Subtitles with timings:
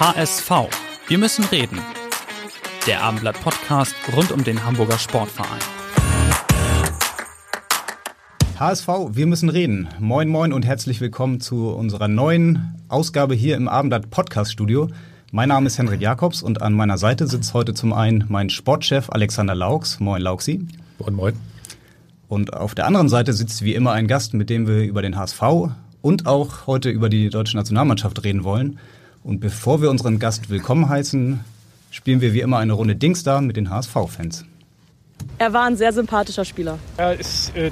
[0.00, 0.50] HSV.
[1.08, 1.78] Wir müssen reden.
[2.86, 5.60] Der Abendblatt Podcast rund um den Hamburger Sportverein.
[8.58, 9.88] HSV, wir müssen reden.
[9.98, 14.88] Moin, moin und herzlich willkommen zu unserer neuen Ausgabe hier im Abendblatt Podcast Studio.
[15.32, 19.10] Mein Name ist Henrik Jakobs und an meiner Seite sitzt heute zum einen mein Sportchef
[19.10, 20.00] Alexander Laux.
[20.00, 20.66] Moin, Lauxi.
[20.98, 21.36] Moin, moin.
[22.26, 25.18] Und auf der anderen Seite sitzt wie immer ein Gast, mit dem wir über den
[25.18, 25.42] HSV
[26.00, 28.78] und auch heute über die deutsche Nationalmannschaft reden wollen.
[29.22, 31.40] Und bevor wir unseren Gast willkommen heißen,
[31.90, 34.46] spielen wir wie immer eine Runde Dingstar mit den HSV-Fans.
[35.38, 36.78] Er war ein sehr sympathischer Spieler.
[36.96, 37.70] Er ist äh,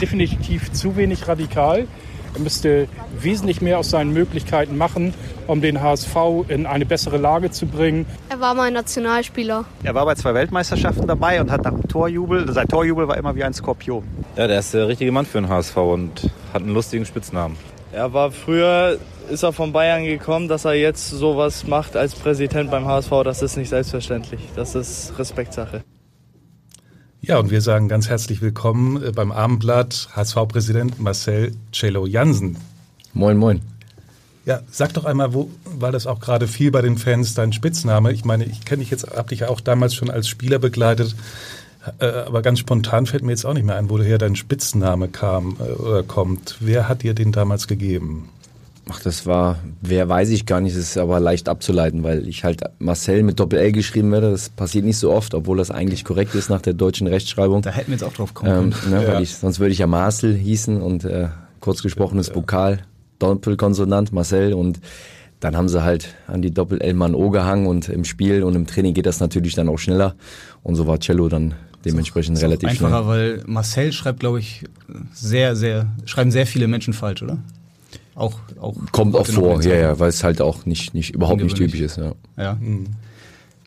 [0.00, 1.86] definitiv zu wenig radikal.
[2.34, 2.88] Er müsste
[3.18, 5.12] wesentlich mehr aus seinen Möglichkeiten machen,
[5.46, 6.16] um den HSV
[6.48, 8.06] in eine bessere Lage zu bringen.
[8.30, 9.66] Er war mal Nationalspieler.
[9.82, 13.34] Er war bei zwei Weltmeisterschaften dabei und hat nach dem Torjubel, sein Torjubel war immer
[13.34, 14.04] wie ein Skorpion.
[14.36, 17.58] Ja, der ist der richtige Mann für den HSV und hat einen lustigen Spitznamen.
[17.92, 18.98] Er war früher,
[19.30, 23.42] ist er von Bayern gekommen, dass er jetzt sowas macht als Präsident beim HSV, das
[23.42, 24.40] ist nicht selbstverständlich.
[24.56, 25.84] Das ist Respektsache.
[27.20, 32.56] Ja, und wir sagen ganz herzlich willkommen äh, beim Abendblatt HSV-Präsident Marcel Cello Jansen.
[33.14, 33.60] Moin, moin.
[34.44, 38.12] Ja, sag doch einmal, wo war das auch gerade viel bei den Fans dein Spitzname?
[38.12, 41.14] Ich meine, ich kenne dich jetzt, hab dich ja auch damals schon als Spieler begleitet,
[42.00, 45.56] äh, aber ganz spontan fällt mir jetzt auch nicht mehr ein, woher dein Spitzname kam
[45.60, 46.56] äh, oder kommt.
[46.58, 48.28] Wer hat dir den damals gegeben?
[48.90, 52.42] Ach, das war, wer weiß ich gar nicht, das ist aber leicht abzuleiten, weil ich
[52.42, 54.32] halt Marcel mit Doppel-L geschrieben werde.
[54.32, 57.62] Das passiert nicht so oft, obwohl das eigentlich korrekt ist nach der deutschen Rechtschreibung.
[57.62, 58.74] Da hätten wir jetzt auch drauf kommen können.
[58.86, 59.20] Ähm, ne, ja.
[59.20, 61.28] ich, sonst würde ich ja Marcel hießen und äh,
[61.60, 62.34] kurz gesprochenes ja.
[62.34, 62.80] Vokal,
[63.20, 64.80] Doppelkonsonant, Marcel und
[65.38, 68.66] dann haben sie halt an die Doppel-L Mann O gehangen und im Spiel und im
[68.66, 70.16] Training geht das natürlich dann auch schneller
[70.62, 71.54] und so war Cello dann
[71.84, 73.06] dementsprechend ist relativ einfacher, schnell.
[73.06, 74.64] weil Marcel schreibt, glaube ich,
[75.12, 77.38] sehr, sehr, schreiben sehr viele Menschen falsch, oder?
[78.14, 81.56] Auch, auch Kommt auch vor, ja, ja, weil es halt auch nicht, nicht überhaupt nicht
[81.56, 81.96] typisch ist.
[81.96, 82.12] Ja.
[82.36, 82.54] ja.
[82.54, 82.86] Mhm.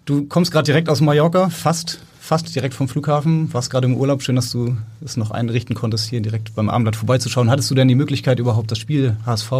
[0.05, 4.21] Du kommst gerade direkt aus Mallorca, fast, fast direkt vom Flughafen, warst gerade im Urlaub.
[4.21, 7.49] Schön, dass du es noch einrichten konntest, hier direkt beim Abendblatt vorbeizuschauen.
[7.49, 9.51] Hattest du denn die Möglichkeit, überhaupt das Spiel HSV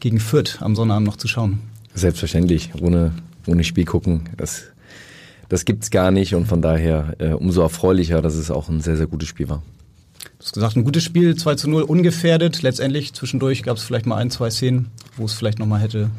[0.00, 1.60] gegen Fürth am Sonnabend noch zu schauen?
[1.94, 3.12] Selbstverständlich, ohne,
[3.46, 4.28] ohne Spiel gucken.
[4.36, 4.64] Das,
[5.48, 8.82] das gibt es gar nicht und von daher äh, umso erfreulicher, dass es auch ein
[8.82, 9.62] sehr, sehr gutes Spiel war.
[10.22, 12.62] Du hast gesagt, ein gutes Spiel, 2 zu 0, ungefährdet.
[12.62, 16.10] Letztendlich zwischendurch gab es vielleicht mal ein, zwei Szenen, wo es vielleicht nochmal hätte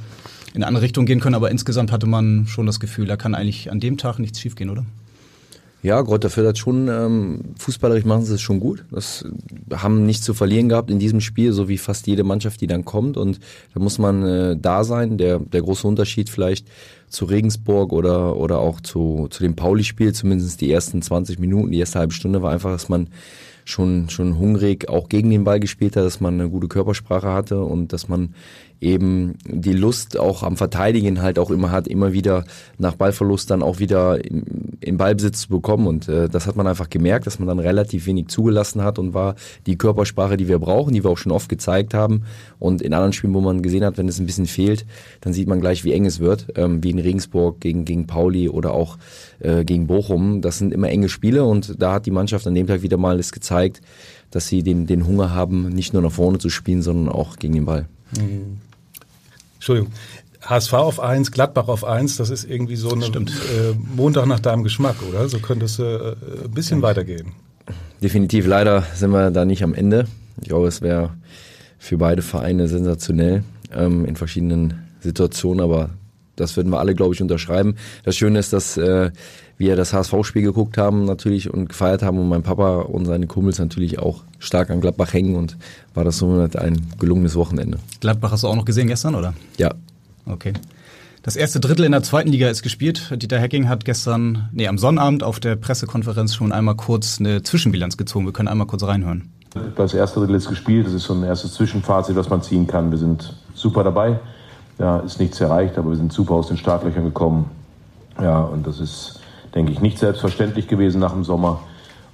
[0.53, 3.33] in eine andere Richtung gehen können, aber insgesamt hatte man schon das Gefühl, da kann
[3.33, 4.85] eigentlich an dem Tag nichts schiefgehen, oder?
[5.81, 8.85] Ja, Gott, dafür hat schon, ähm, fußballerisch machen sie es schon gut.
[8.89, 9.25] Das
[9.73, 12.85] haben nichts zu verlieren gehabt in diesem Spiel, so wie fast jede Mannschaft, die dann
[12.85, 13.17] kommt.
[13.17, 13.41] Und
[13.73, 15.17] da muss man äh, da sein.
[15.17, 16.67] Der, der große Unterschied vielleicht
[17.09, 21.79] zu Regensburg oder, oder auch zu, zu dem Pauli-Spiel, zumindest die ersten 20 Minuten, die
[21.79, 23.09] erste halbe Stunde, war einfach, dass man
[23.65, 27.63] schon, schon hungrig auch gegen den Ball gespielt hat, dass man eine gute Körpersprache hatte
[27.63, 28.35] und dass man
[28.83, 32.43] eben die Lust auch am Verteidigen halt auch immer hat, immer wieder
[32.77, 35.87] nach Ballverlust dann auch wieder in Ballbesitz zu bekommen.
[35.87, 39.13] Und äh, das hat man einfach gemerkt, dass man dann relativ wenig zugelassen hat und
[39.13, 39.35] war
[39.65, 42.23] die Körpersprache, die wir brauchen, die wir auch schon oft gezeigt haben.
[42.59, 44.85] Und in anderen Spielen, wo man gesehen hat, wenn es ein bisschen fehlt,
[45.21, 48.49] dann sieht man gleich, wie eng es wird, ähm, wie in Regensburg gegen, gegen Pauli
[48.49, 48.97] oder auch
[49.39, 50.41] äh, gegen Bochum.
[50.41, 53.19] Das sind immer enge Spiele und da hat die Mannschaft an dem Tag wieder mal
[53.19, 53.81] es gezeigt,
[54.31, 57.53] dass sie den, den Hunger haben, nicht nur nach vorne zu spielen, sondern auch gegen
[57.53, 57.87] den Ball.
[58.17, 58.57] Mhm.
[59.63, 59.93] Entschuldigung.
[60.41, 64.63] HSV auf 1, Gladbach auf 1, das ist irgendwie so ein äh, Montag nach deinem
[64.63, 65.29] Geschmack, oder?
[65.29, 66.83] So könnte es äh, ein bisschen ja.
[66.83, 67.31] weitergehen.
[68.01, 70.05] Definitiv, leider sind wir da nicht am Ende.
[70.41, 71.11] Ich glaube, es wäre
[71.79, 75.91] für beide Vereine sensationell ähm, in verschiedenen Situationen, aber
[76.35, 77.75] das würden wir alle, glaube ich, unterschreiben.
[78.03, 79.11] Das Schöne ist, dass äh,
[79.57, 83.59] wir das HSV-Spiel geguckt haben natürlich und gefeiert haben und mein Papa und seine Kumpels
[83.59, 85.57] natürlich auch stark an Gladbach hängen und
[85.93, 87.79] war das somit ein gelungenes Wochenende.
[87.99, 89.33] Gladbach hast du auch noch gesehen gestern, oder?
[89.57, 89.71] Ja.
[90.25, 90.53] Okay.
[91.23, 93.13] Das erste Drittel in der zweiten Liga ist gespielt.
[93.15, 97.95] Dieter Hecking hat gestern, nee, am Sonnabend auf der Pressekonferenz schon einmal kurz eine Zwischenbilanz
[97.95, 98.25] gezogen.
[98.25, 99.29] Wir können einmal kurz reinhören.
[99.77, 100.85] Das erste Drittel ist gespielt.
[100.85, 102.91] Das ist so ein erstes Zwischenfazit, was man ziehen kann.
[102.91, 104.19] Wir sind super dabei.
[104.79, 107.49] Ja, ist nichts erreicht, aber wir sind super aus den Startlöchern gekommen.
[108.21, 109.21] Ja, und das ist,
[109.55, 111.61] denke ich, nicht selbstverständlich gewesen nach dem Sommer.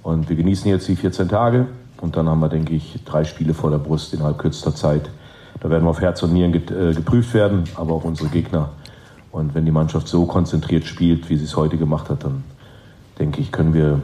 [0.02, 1.66] Und wir genießen jetzt die 14 Tage.
[2.00, 5.10] Und dann haben wir, denke ich, drei Spiele vor der Brust innerhalb kürzester Zeit,
[5.60, 8.70] Da werden wir auf Herz und Nieren äh, geprüft werden, aber auch unsere Gegner.
[9.32, 12.42] Und wenn die Mannschaft so konzentriert spielt, wie sie es heute gemacht hat, dann
[13.18, 14.00] denke ich, können wir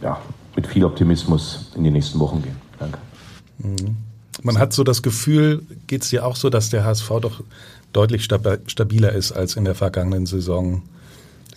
[0.00, 0.18] ja,
[0.56, 2.56] mit viel Optimismus in die nächsten Wochen gehen.
[2.78, 2.98] Danke.
[3.58, 3.96] Mhm.
[4.42, 7.42] Man hat so das Gefühl, geht es dir auch so, dass der HSV doch
[7.92, 10.82] deutlich stabiler ist als in der vergangenen Saison.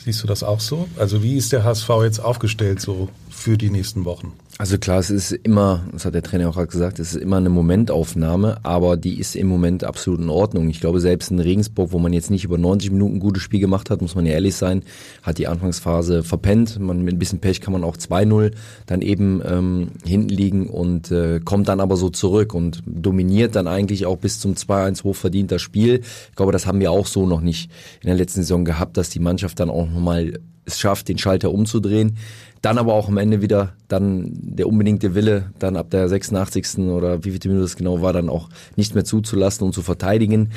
[0.03, 0.89] Siehst du das auch so?
[0.97, 4.33] Also wie ist der HSV jetzt aufgestellt so für die nächsten Wochen?
[4.59, 7.49] Also klar, es ist immer, das hat der Trainer auch gesagt, es ist immer eine
[7.49, 10.69] Momentaufnahme, aber die ist im Moment absolut in Ordnung.
[10.69, 13.59] Ich glaube, selbst in Regensburg, wo man jetzt nicht über 90 Minuten ein gutes Spiel
[13.59, 14.83] gemacht hat, muss man ja ehrlich sein,
[15.23, 16.79] hat die Anfangsphase verpennt.
[16.79, 18.51] Man, mit ein bisschen Pech kann man auch 2-0
[18.85, 23.67] dann eben ähm, hinten liegen und äh, kommt dann aber so zurück und dominiert dann
[23.67, 26.01] eigentlich auch bis zum 2-1 hochverdienter Spiel.
[26.29, 27.71] Ich glaube, das haben wir auch so noch nicht
[28.01, 30.33] in der letzten Saison gehabt, dass die Mannschaft dann auch nochmal
[30.65, 32.17] es schafft, den Schalter umzudrehen.
[32.63, 36.77] Dann aber auch am Ende wieder dann der unbedingte Wille, dann ab der 86.
[36.77, 40.51] oder wie viele Minuten das genau war, dann auch nicht mehr zuzulassen und zu verteidigen.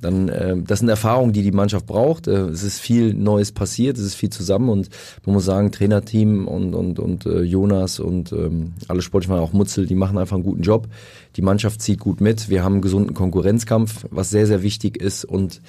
[0.00, 2.26] Dann, äh, das sind Erfahrungen, die die Mannschaft braucht.
[2.26, 4.88] Äh, es ist viel Neues passiert, es ist viel zusammen und
[5.24, 9.86] man muss sagen, Trainerteam und und und äh, Jonas und ähm, alle Sportler, auch Mutzel,
[9.86, 10.88] die machen einfach einen guten Job.
[11.36, 12.48] Die Mannschaft zieht gut mit.
[12.48, 15.60] Wir haben einen gesunden Konkurrenzkampf, was sehr sehr wichtig ist und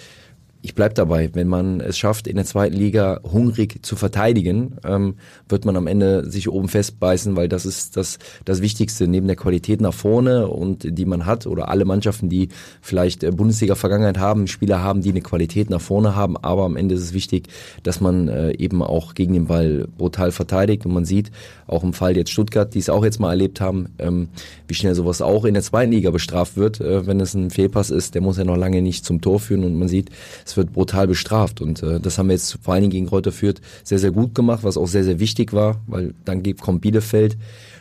[0.66, 5.16] ich bleib dabei, wenn man es schafft, in der zweiten Liga hungrig zu verteidigen, ähm,
[5.50, 9.10] wird man am Ende sich oben festbeißen, weil das ist das, das Wichtigste.
[9.10, 12.48] Neben der Qualität nach vorne und die man hat oder alle Mannschaften, die
[12.82, 16.96] vielleicht äh, Bundesliga-Vergangenheit haben, Spieler haben, die eine Qualität nach vorne haben, aber am Ende
[16.96, 17.50] ist es wichtig,
[17.84, 20.86] dass man äh, eben auch gegen den Ball brutal verteidigt.
[20.86, 21.30] Und man sieht
[21.68, 24.30] auch im Fall jetzt Stuttgart, die es auch jetzt mal erlebt haben, ähm,
[24.70, 27.90] wie schnell sowas auch in der zweiten Liga bestraft wird, äh, wenn es ein Fehlpass
[27.90, 29.66] ist, der muss ja noch lange nicht zum Tor führen.
[29.66, 30.10] Und man sieht,
[30.58, 31.62] wird brutal bestraft.
[31.62, 34.36] Und äh, das haben wir jetzt vor allen Dingen gegen Reuter Fürth sehr, sehr gut
[34.36, 37.38] gemacht, was auch sehr, sehr wichtig war, weil dann kommt Bielefeld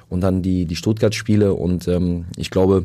[0.09, 1.55] und dann die, die Stuttgart-Spiele.
[1.55, 2.85] Und ähm, ich glaube,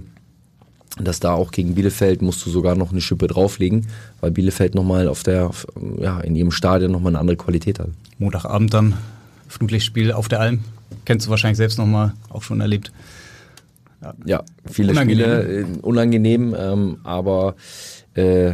[1.00, 3.88] dass da auch gegen Bielefeld musst du sogar noch eine Schippe drauflegen,
[4.22, 5.52] weil Bielefeld nochmal auf der,
[6.00, 7.90] ja, in ihrem Stadion nochmal eine andere Qualität hat.
[8.18, 8.94] Montagabend dann
[9.48, 10.64] Flutlichtspiel auf der Alm.
[11.06, 12.92] Kennst du wahrscheinlich selbst nochmal auch schon erlebt.
[14.02, 15.26] Ja, ja viele unangenehm.
[15.26, 17.56] Spiele, äh, unangenehm, ähm, aber
[18.14, 18.54] äh,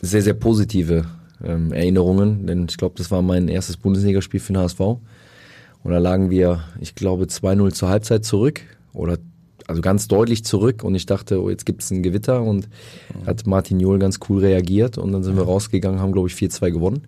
[0.00, 1.04] sehr, sehr positive
[1.42, 4.80] ähm, Erinnerungen, denn ich glaube, das war mein erstes Bundesligaspiel für den HSV.
[4.80, 8.60] Und da lagen wir, ich glaube, 2-0 zur Halbzeit zurück
[8.92, 9.18] oder
[9.68, 12.68] also ganz deutlich zurück und ich dachte, oh, jetzt gibt es ein Gewitter und
[13.26, 16.70] hat Martin Johl ganz cool reagiert und dann sind wir rausgegangen, haben glaube ich 4-2
[16.70, 17.06] gewonnen.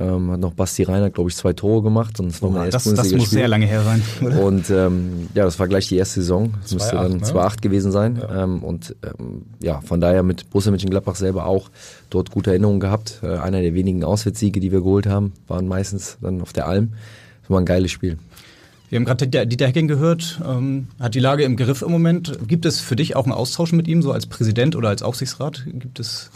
[0.00, 2.20] Ähm, hat noch Basti Reiner, glaube ich, zwei Tore gemacht.
[2.20, 4.02] Und das war mein oh, das, das muss sehr lange her sein.
[4.22, 4.42] Oder?
[4.42, 6.54] Und ähm, ja, das war gleich die erste Saison.
[6.62, 7.24] Das müsste dann ne?
[7.24, 8.16] 2-8 gewesen sein.
[8.16, 8.44] Ja.
[8.44, 11.70] Ähm, und ähm, ja, von daher mit Borussia Mönchengladbach selber auch
[12.10, 13.20] dort gute Erinnerungen gehabt.
[13.22, 16.92] Äh, einer der wenigen Auswärtssiege, die wir geholt haben, waren meistens dann auf der Alm.
[17.42, 18.18] Das war ein geiles Spiel.
[18.90, 22.38] Wir haben gerade Dieter Hecking gehört, ähm, hat die Lage im Griff im Moment.
[22.48, 25.64] Gibt es für dich auch einen Austausch mit ihm, so als Präsident oder als Aufsichtsrat?
[25.66, 26.30] Gibt es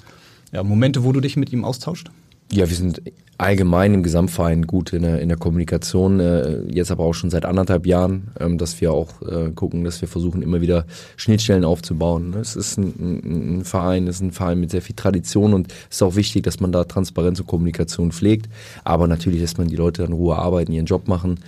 [0.53, 2.11] ja, Momente, wo du dich mit ihm austauscht?
[2.55, 3.01] Ja, wir sind
[3.39, 7.47] allgemein im Gesamtverein gut in der, in der Kommunikation, äh, jetzt aber auch schon seit
[7.47, 10.85] anderthalb Jahren, ähm, dass wir auch äh, gucken, dass wir versuchen, immer wieder
[11.17, 12.35] Schnittstellen aufzubauen.
[12.35, 15.73] Es ist ein, ein, ein Verein, es ist ein Verein mit sehr viel Tradition und
[15.89, 18.51] es ist auch wichtig, dass man da Transparenz und Kommunikation pflegt,
[18.85, 21.41] aber natürlich lässt man die Leute in Ruhe arbeiten, ihren Job machen.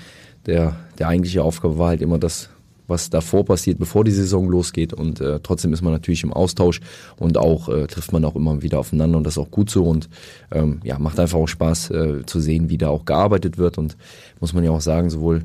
[0.46, 2.48] Der, der eigentliche Aufgabe war halt immer das,
[2.86, 4.92] was davor passiert, bevor die Saison losgeht.
[4.92, 6.81] Und äh, trotzdem ist man natürlich im Austausch
[7.19, 9.85] und auch äh, trifft man auch immer wieder aufeinander und das ist auch gut so.
[9.85, 10.09] Und
[10.52, 13.78] ähm, ja, macht einfach auch Spaß äh, zu sehen, wie da auch gearbeitet wird.
[13.78, 13.97] Und
[14.40, 15.44] muss man ja auch sagen, sowohl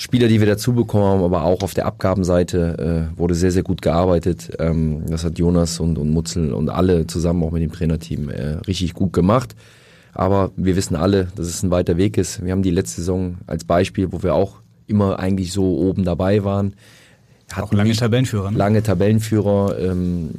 [0.00, 3.64] Spieler, die wir dazu bekommen haben, aber auch auf der Abgabenseite äh, wurde sehr, sehr
[3.64, 4.52] gut gearbeitet.
[4.60, 8.52] Ähm, das hat Jonas und, und Mutzel und alle zusammen auch mit dem Trainerteam äh,
[8.68, 9.56] richtig gut gemacht.
[10.14, 12.44] Aber wir wissen alle, dass es ein weiter Weg ist.
[12.44, 16.44] Wir haben die letzte Saison als Beispiel, wo wir auch immer eigentlich so oben dabei
[16.44, 16.74] waren.
[17.52, 18.50] Hatten auch lange Tabellenführer.
[18.50, 18.58] Ne?
[18.58, 19.78] Lange Tabellenführer.
[19.78, 20.30] Ähm,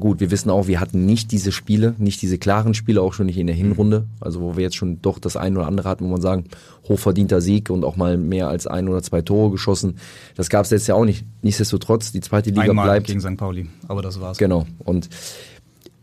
[0.00, 3.26] gut, wir wissen auch, wir hatten nicht diese Spiele, nicht diese klaren Spiele, auch schon
[3.26, 4.06] nicht in der Hinrunde.
[4.20, 6.44] Also wo wir jetzt schon doch das ein oder andere hatten, wo man sagen,
[6.88, 9.98] hochverdienter Sieg und auch mal mehr als ein oder zwei Tore geschossen.
[10.36, 11.26] Das gab es jetzt ja auch nicht.
[11.42, 13.08] Nichtsdestotrotz, die zweite Liga Einmal bleibt.
[13.08, 13.36] gegen St.
[13.36, 14.38] Pauli, aber das war's.
[14.38, 14.66] Genau.
[14.78, 15.10] Und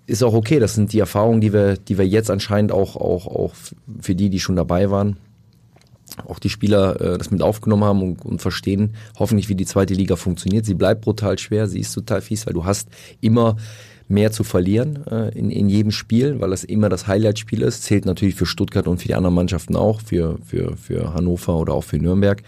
[0.05, 0.59] ist auch okay.
[0.59, 3.55] Das sind die Erfahrungen, die wir, die wir jetzt anscheinend auch, auch, auch
[3.99, 5.17] für die, die schon dabei waren,
[6.27, 9.93] auch die Spieler äh, das mit aufgenommen haben und, und verstehen hoffentlich, wie die zweite
[9.93, 10.65] Liga funktioniert.
[10.65, 12.89] Sie bleibt brutal schwer, sie ist total fies, weil du hast
[13.21, 13.57] immer
[14.07, 17.83] mehr zu verlieren äh, in, in jedem Spiel, weil das immer das Highlight-Spiel ist.
[17.83, 21.73] Zählt natürlich für Stuttgart und für die anderen Mannschaften auch, für, für, für Hannover oder
[21.73, 22.43] auch für Nürnberg.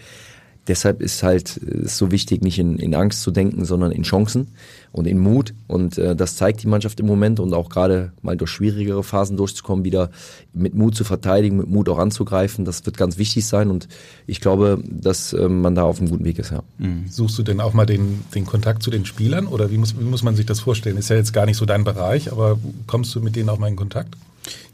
[0.68, 4.48] Deshalb ist halt ist so wichtig, nicht in, in Angst zu denken, sondern in Chancen
[4.92, 5.54] und in Mut.
[5.66, 9.36] Und äh, das zeigt die Mannschaft im Moment und auch gerade mal durch schwierigere Phasen
[9.36, 10.10] durchzukommen, wieder
[10.52, 12.64] mit Mut zu verteidigen, mit Mut auch anzugreifen.
[12.64, 13.88] Das wird ganz wichtig sein und
[14.26, 16.50] ich glaube, dass äh, man da auf einem guten Weg ist.
[16.50, 16.62] Ja.
[16.78, 17.06] Mhm.
[17.08, 20.04] Suchst du denn auch mal den, den Kontakt zu den Spielern oder wie muss, wie
[20.04, 20.96] muss man sich das vorstellen?
[20.96, 23.68] Ist ja jetzt gar nicht so dein Bereich, aber kommst du mit denen auch mal
[23.68, 24.14] in Kontakt?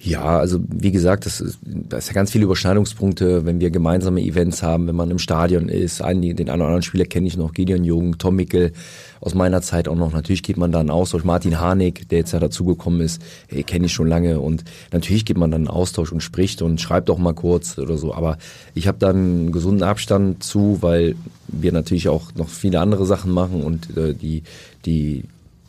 [0.00, 4.20] Ja, also wie gesagt, das ist, das ist ja ganz viele Überschneidungspunkte, wenn wir gemeinsame
[4.20, 6.02] Events haben, wenn man im Stadion ist.
[6.02, 8.72] Einen, den einen oder anderen Spieler kenne ich noch, Gideon Jung, Tom Mickel,
[9.20, 10.12] aus meiner Zeit auch noch.
[10.12, 11.24] Natürlich geht man dann Austausch.
[11.24, 13.22] Martin Harnik, der jetzt ja dazugekommen ist,
[13.66, 14.40] kenne ich schon lange.
[14.40, 18.14] Und natürlich geht man dann Austausch und spricht und schreibt auch mal kurz oder so.
[18.14, 18.36] Aber
[18.74, 21.16] ich habe dann einen gesunden Abstand zu, weil
[21.48, 24.42] wir natürlich auch noch viele andere Sachen machen und äh, die,
[24.84, 25.24] die,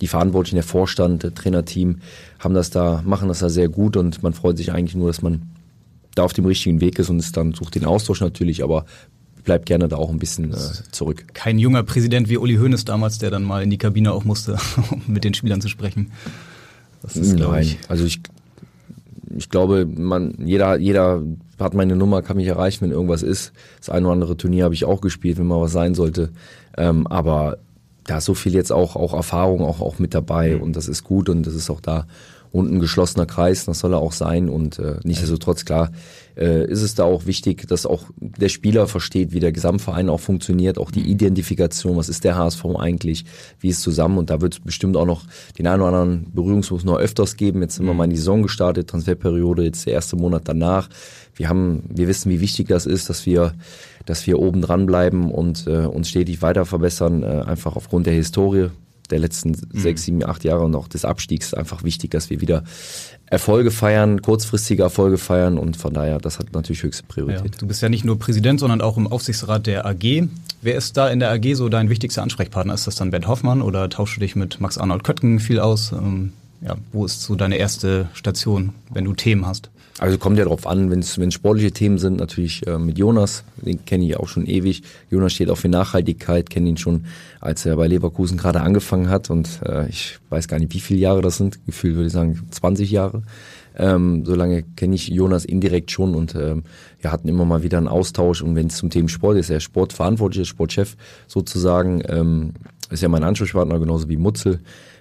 [0.05, 1.97] die Verantwortlichen, der Vorstand, der Trainerteam
[2.37, 5.23] haben das da, machen das da sehr gut und man freut sich eigentlich nur, dass
[5.23, 5.49] man
[6.13, 8.85] da auf dem richtigen Weg ist und es dann sucht den Austausch natürlich, aber
[9.43, 10.57] bleibt gerne da auch ein bisschen äh,
[10.91, 11.25] zurück.
[11.33, 14.59] Kein junger Präsident wie Uli Hoeneß damals, der dann mal in die Kabine auch musste,
[14.91, 16.11] um mit den Spielern zu sprechen.
[17.01, 18.21] Das ist, Nein, ich, also ich,
[19.35, 21.23] ich glaube, man, jeder, jeder
[21.59, 23.53] hat meine Nummer, kann mich erreichen, wenn irgendwas ist.
[23.79, 26.29] Das ein oder andere Turnier habe ich auch gespielt, wenn mal was sein sollte.
[26.77, 27.57] Ähm, aber
[28.05, 30.61] da ist so viel jetzt auch, auch Erfahrung auch, auch mit dabei mhm.
[30.61, 32.05] und das ist gut und das ist auch da
[32.55, 35.91] und ein geschlossener Kreis, das soll er auch sein und äh, nichtsdestotrotz klar
[36.37, 40.21] äh, ist es da auch wichtig, dass auch der Spieler versteht, wie der Gesamtverein auch
[40.21, 41.09] funktioniert, auch die mhm.
[41.09, 43.25] Identifikation, was ist der HSV eigentlich,
[43.59, 45.23] wie ist zusammen und da wird es bestimmt auch noch
[45.59, 47.61] den einen oder anderen Berührungspunkt noch öfters geben.
[47.61, 47.97] Jetzt sind wir mhm.
[47.97, 50.87] mal in die Saison gestartet, Transferperiode, jetzt der erste Monat danach.
[51.35, 53.53] Wir haben, wir wissen, wie wichtig das ist, dass wir
[54.05, 58.13] dass wir oben dran bleiben und äh, uns stetig weiter verbessern, äh, einfach aufgrund der
[58.13, 58.69] Historie
[59.09, 59.79] der letzten mhm.
[59.79, 62.63] sechs, sieben, acht Jahre und auch des Abstiegs einfach wichtig, dass wir wieder
[63.27, 67.53] Erfolge feiern, kurzfristige Erfolge feiern und von daher, das hat natürlich höchste Priorität.
[67.53, 70.27] Ja, du bist ja nicht nur Präsident, sondern auch im Aufsichtsrat der AG.
[70.61, 72.73] Wer ist da in der AG so dein wichtigster Ansprechpartner?
[72.73, 75.91] Ist das dann Bernd Hoffmann oder tauschst du dich mit Max Arnold Köttgen viel aus?
[75.91, 79.69] Ähm, ja, wo ist so deine erste Station, wenn du Themen hast?
[79.97, 83.85] Also kommt ja drauf an, wenn es sportliche Themen sind, natürlich äh, mit Jonas, den
[83.85, 84.83] kenne ich auch schon ewig.
[85.09, 87.05] Jonas steht auch für Nachhaltigkeit, kenne ihn schon,
[87.39, 89.29] als er bei Leverkusen gerade angefangen hat.
[89.29, 92.45] Und äh, ich weiß gar nicht, wie viele Jahre das sind, gefühlt würde ich sagen
[92.51, 93.23] 20 Jahre.
[93.77, 96.63] Ähm, so lange kenne ich Jonas indirekt schon und ähm,
[96.99, 98.41] wir hatten immer mal wieder einen Austausch.
[98.41, 100.97] Und wenn es zum Thema Sport ist, er Sportverantwortlicher, Sportchef
[101.27, 102.51] sozusagen, ähm,
[102.89, 104.59] ist ja mein Ansprechpartner genauso wie Mutzel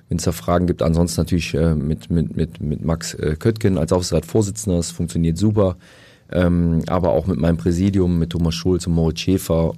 [0.08, 0.82] wenn es da Fragen gibt.
[0.82, 5.76] Ansonsten natürlich äh, mit, mit, mit, mit Max äh, Köttgen als Aufsichtsratsvorsitzender, das funktioniert super.
[6.30, 9.74] Ähm, aber auch mit meinem Präsidium, mit Thomas Schulz und Moritz Schäfer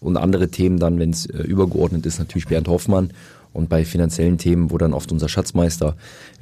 [0.00, 3.10] und andere Themen dann, wenn es äh, übergeordnet ist, natürlich Bernd Hoffmann.
[3.52, 5.94] Und bei finanziellen Themen, wo dann oft unser Schatzmeister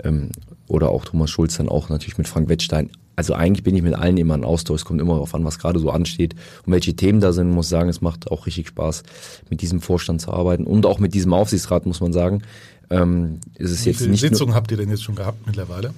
[0.04, 0.30] ähm,
[0.68, 2.90] oder auch Thomas Schulz dann auch natürlich mit Frank Wettstein.
[3.16, 4.80] Also eigentlich bin ich mit allen immer in Austausch.
[4.80, 6.34] Es kommt immer darauf an, was gerade so ansteht
[6.64, 7.50] und welche Themen da sind.
[7.50, 9.02] Ich muss sagen, es macht auch richtig Spaß,
[9.50, 12.42] mit diesem Vorstand zu arbeiten und auch mit diesem Aufsichtsrat, muss man sagen.
[12.90, 15.94] Ähm, ist es Wie jetzt viele nicht Sitzungen habt ihr denn jetzt schon gehabt mittlerweile?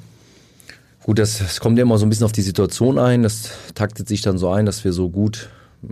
[1.05, 3.23] Gut, das, das kommt ja immer so ein bisschen auf die Situation ein.
[3.23, 5.49] Das taktet sich dann so ein, dass wir so gut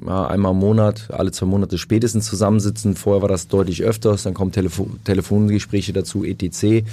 [0.06, 2.94] ja, einmal im Monat, alle zwei Monate spätestens zusammensitzen.
[2.94, 6.84] Vorher war das deutlich öfters, dann kommen Telefo Telefongespräche dazu, etc.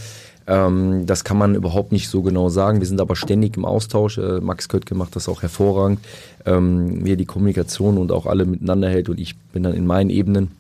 [0.48, 2.80] Ähm, das kann man überhaupt nicht so genau sagen.
[2.80, 4.18] Wir sind aber ständig im Austausch.
[4.18, 6.00] Äh, Max Köttke macht das auch hervorragend,
[6.46, 9.10] ähm, wie er die Kommunikation und auch alle miteinander hält.
[9.10, 10.52] Und ich bin dann in meinen Ebenen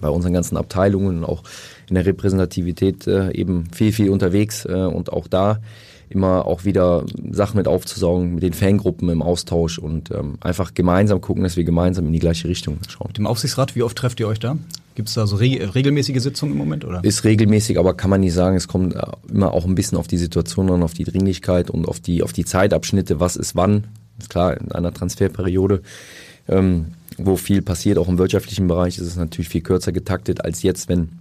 [0.00, 1.42] bei unseren ganzen Abteilungen und auch
[1.90, 5.60] in der Repräsentativität äh, eben viel, viel unterwegs äh, und auch da
[6.10, 11.20] immer auch wieder Sachen mit aufzusaugen, mit den Fangruppen im Austausch und ähm, einfach gemeinsam
[11.20, 13.06] gucken, dass wir gemeinsam in die gleiche Richtung schauen.
[13.08, 14.58] Mit dem Aufsichtsrat, wie oft trefft ihr euch da?
[14.96, 16.84] Gibt es da so re regelmäßige Sitzungen im Moment?
[16.84, 17.02] Oder?
[17.04, 18.56] Ist regelmäßig, aber kann man nicht sagen.
[18.56, 21.86] Es kommt äh, immer auch ein bisschen auf die Situation an, auf die Dringlichkeit und
[21.86, 23.84] auf die, auf die Zeitabschnitte, was ist wann.
[24.18, 25.80] Ist klar, in einer Transferperiode,
[26.48, 26.86] ähm,
[27.18, 30.88] wo viel passiert, auch im wirtschaftlichen Bereich, ist es natürlich viel kürzer getaktet als jetzt,
[30.88, 31.19] wenn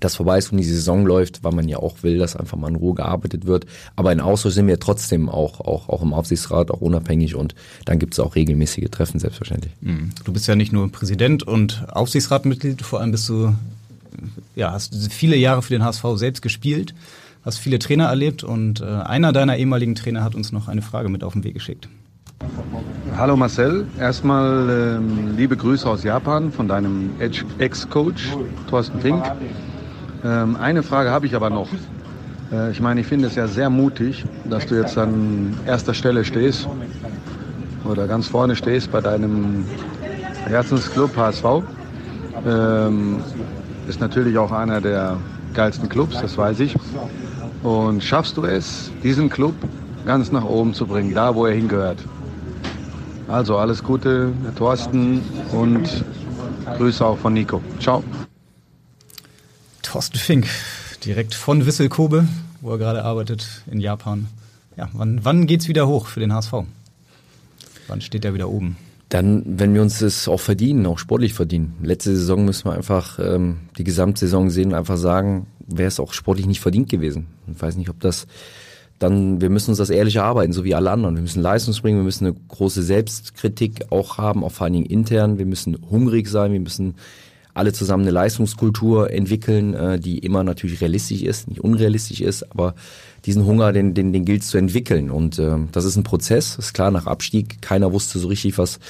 [0.00, 2.68] das vorbei ist und die Saison läuft, weil man ja auch will, dass einfach mal
[2.68, 3.66] in Ruhe gearbeitet wird.
[3.96, 7.98] Aber in Austausch sind wir trotzdem auch, auch, auch im Aufsichtsrat, auch unabhängig und dann
[7.98, 9.72] gibt es auch regelmäßige Treffen, selbstverständlich.
[9.80, 10.10] Mhm.
[10.24, 13.54] Du bist ja nicht nur Präsident und Aufsichtsratmitglied, vor allem bist du,
[14.56, 16.94] ja, hast viele Jahre für den HSV selbst gespielt,
[17.44, 21.08] hast viele Trainer erlebt und äh, einer deiner ehemaligen Trainer hat uns noch eine Frage
[21.08, 21.88] mit auf den Weg geschickt.
[23.16, 27.10] Hallo Marcel, erstmal ähm, liebe Grüße aus Japan von deinem
[27.58, 28.36] Ex-Coach
[28.68, 29.22] Thorsten Fink.
[30.24, 31.68] Ähm, eine Frage habe ich aber noch.
[32.50, 36.24] Äh, ich meine, ich finde es ja sehr mutig, dass du jetzt an erster Stelle
[36.24, 36.66] stehst
[37.84, 39.66] oder ganz vorne stehst bei deinem
[40.46, 41.44] Herzensclub HSV.
[42.46, 43.18] Ähm,
[43.86, 45.18] ist natürlich auch einer der
[45.52, 46.74] geilsten Clubs, das weiß ich.
[47.62, 49.54] Und schaffst du es, diesen Club
[50.06, 51.98] ganz nach oben zu bringen, da wo er hingehört?
[53.28, 56.04] Also alles Gute, Thorsten, und
[56.76, 57.62] Grüße auch von Nico.
[57.80, 58.02] Ciao.
[59.94, 60.48] Thorsten Fink,
[61.04, 62.26] direkt von Wissel Kobe,
[62.60, 64.26] wo er gerade arbeitet in Japan.
[64.76, 66.52] Ja, wann, wann geht's wieder hoch für den HSV?
[67.86, 68.76] Wann steht er wieder oben?
[69.08, 71.74] Dann, wenn wir uns das auch verdienen, auch sportlich verdienen.
[71.80, 76.12] Letzte Saison müssen wir einfach ähm, die Gesamtsaison sehen und einfach sagen, wäre es auch
[76.12, 77.28] sportlich nicht verdient gewesen.
[77.46, 78.26] Ich weiß nicht, ob das
[78.98, 81.14] dann, wir müssen uns das ehrlich erarbeiten, so wie alle anderen.
[81.14, 84.86] Wir müssen Leistung bringen, wir müssen eine große Selbstkritik auch haben, auch vor allen Dingen
[84.86, 85.38] intern.
[85.38, 86.96] Wir müssen hungrig sein, wir müssen
[87.54, 92.74] alle zusammen eine Leistungskultur entwickeln, äh, die immer natürlich realistisch ist, nicht unrealistisch ist, aber
[93.24, 95.10] diesen Hunger, den, den, den gilt es zu entwickeln.
[95.10, 98.80] Und äh, das ist ein Prozess, ist klar, nach Abstieg, keiner wusste so richtig, was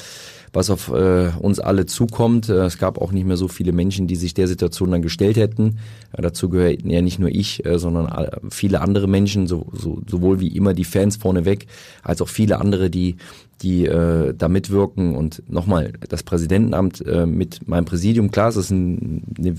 [0.54, 2.48] was auf äh, uns alle zukommt.
[2.48, 5.36] Äh, es gab auch nicht mehr so viele Menschen, die sich der Situation dann gestellt
[5.36, 5.78] hätten.
[6.12, 10.40] Äh, dazu gehören ja nicht nur ich, äh, sondern viele andere Menschen, so, so, sowohl
[10.40, 11.66] wie immer die Fans vorneweg,
[12.02, 13.16] als auch viele andere, die
[13.62, 15.16] die äh, da mitwirken.
[15.16, 19.54] Und nochmal, das Präsidentenamt äh, mit meinem Präsidium, klar, es ist ein, eine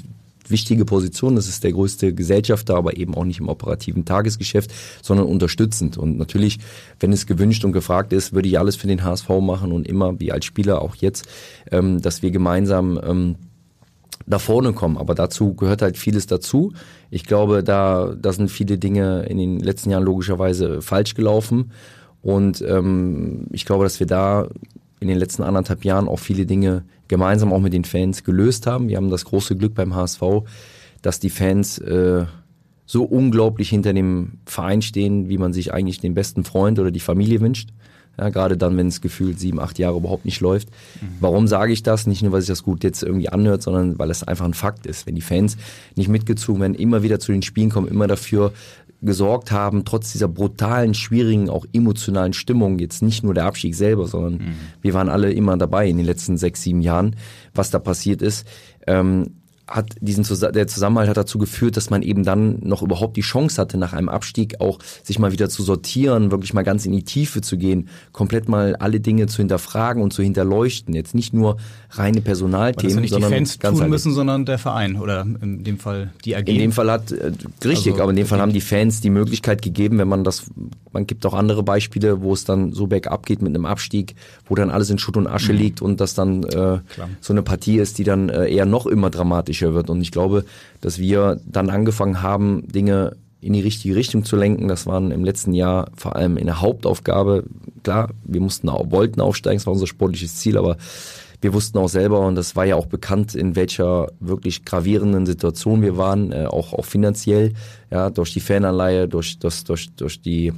[0.50, 1.36] wichtige Position.
[1.36, 4.72] Das ist der größte Gesellschafter, aber eben auch nicht im operativen Tagesgeschäft,
[5.02, 5.98] sondern unterstützend.
[5.98, 6.60] Und natürlich,
[7.00, 10.20] wenn es gewünscht und gefragt ist, würde ich alles für den HSV machen und immer,
[10.20, 11.26] wie als Spieler auch jetzt,
[11.72, 13.36] ähm, dass wir gemeinsam ähm,
[14.28, 14.98] da vorne kommen.
[14.98, 16.74] Aber dazu gehört halt vieles dazu.
[17.10, 21.72] Ich glaube, da, da sind viele Dinge in den letzten Jahren logischerweise falsch gelaufen.
[22.22, 24.48] Und ähm, ich glaube, dass wir da
[25.00, 28.88] in den letzten anderthalb Jahren auch viele Dinge gemeinsam auch mit den Fans gelöst haben.
[28.90, 30.22] Wir haben das große Glück beim HSV,
[31.02, 32.26] dass die Fans äh,
[32.86, 37.00] so unglaublich hinter dem Verein stehen, wie man sich eigentlich den besten Freund oder die
[37.00, 37.70] Familie wünscht.
[38.18, 40.70] Ja, gerade dann, wenn es gefühlt sieben, acht Jahre überhaupt nicht läuft.
[40.70, 41.08] Mhm.
[41.20, 42.08] Warum sage ich das?
[42.08, 44.86] Nicht nur, weil sich das gut jetzt irgendwie anhört, sondern weil es einfach ein Fakt
[44.86, 45.06] ist.
[45.06, 45.58] Wenn die Fans
[45.96, 48.54] nicht mitgezogen werden, immer wieder zu den Spielen kommen, immer dafür
[49.06, 54.08] gesorgt haben, trotz dieser brutalen, schwierigen, auch emotionalen Stimmung, jetzt nicht nur der Abstieg selber,
[54.08, 54.56] sondern mhm.
[54.82, 57.16] wir waren alle immer dabei in den letzten sechs, sieben Jahren,
[57.54, 58.48] was da passiert ist.
[58.88, 63.22] Ähm, hat diesen der Zusammenhalt hat dazu geführt, dass man eben dann noch überhaupt die
[63.22, 66.92] Chance hatte, nach einem Abstieg auch sich mal wieder zu sortieren, wirklich mal ganz in
[66.92, 70.94] die Tiefe zu gehen, komplett mal alle Dinge zu hinterfragen und zu hinterleuchten.
[70.94, 71.58] Jetzt nicht nur
[71.92, 75.22] reine Personalthemen, das ja nicht sondern die Fans ganz tun müssen, sondern der Verein oder
[75.22, 76.48] in dem Fall die AG.
[76.48, 77.32] In dem Fall hat äh,
[77.64, 80.44] richtig, also, aber in dem Fall haben die Fans die Möglichkeit gegeben, wenn man das,
[80.92, 84.16] man gibt auch andere Beispiele, wo es dann so bergab geht mit einem Abstieg,
[84.48, 85.60] wo dann alles in Schutt und Asche mhm.
[85.60, 86.80] liegt und das dann äh,
[87.20, 89.10] so eine Partie ist, die dann äh, eher noch immer
[89.56, 89.90] dramatischer wird.
[89.90, 90.46] Und ich glaube,
[90.82, 94.68] dass wir dann angefangen haben, Dinge in die richtige Richtung zu lenken.
[94.68, 97.44] Das waren im letzten Jahr vor allem in der Hauptaufgabe.
[97.84, 100.78] Klar, wir mussten auch, wollten aufsteigen, das war unser sportliches Ziel, aber
[101.42, 105.84] wir wussten auch selber, und das war ja auch bekannt, in welcher wirklich gravierenden Situation
[105.84, 107.54] wir waren, äh, auch, auch finanziell,
[107.92, 110.54] ja, durch die Fananleihe, durch, das, durch, durch die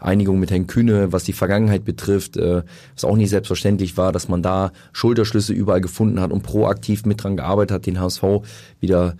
[0.00, 2.62] Einigung mit Herrn Kühne, was die Vergangenheit betrifft, äh,
[2.94, 7.22] was auch nicht selbstverständlich war, dass man da Schulterschlüsse überall gefunden hat und proaktiv mit
[7.22, 8.22] dran gearbeitet hat, den HSV
[8.80, 9.16] wieder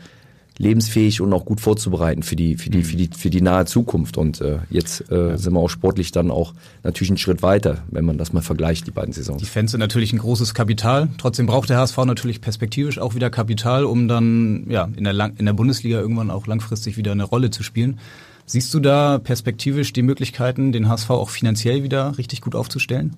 [0.58, 4.18] lebensfähig und auch gut vorzubereiten für die für die für die für die nahe Zukunft
[4.18, 8.04] und äh, jetzt äh, sind wir auch sportlich dann auch natürlich einen Schritt weiter, wenn
[8.04, 9.40] man das mal vergleicht die beiden Saisons.
[9.40, 11.08] Die Fans sind natürlich ein großes Kapital.
[11.16, 15.34] Trotzdem braucht der HSV natürlich perspektivisch auch wieder Kapital, um dann ja in der Lang
[15.38, 18.00] in der Bundesliga irgendwann auch langfristig wieder eine Rolle zu spielen.
[18.50, 23.14] Siehst du da perspektivisch die Möglichkeiten, den HSV auch finanziell wieder richtig gut aufzustellen?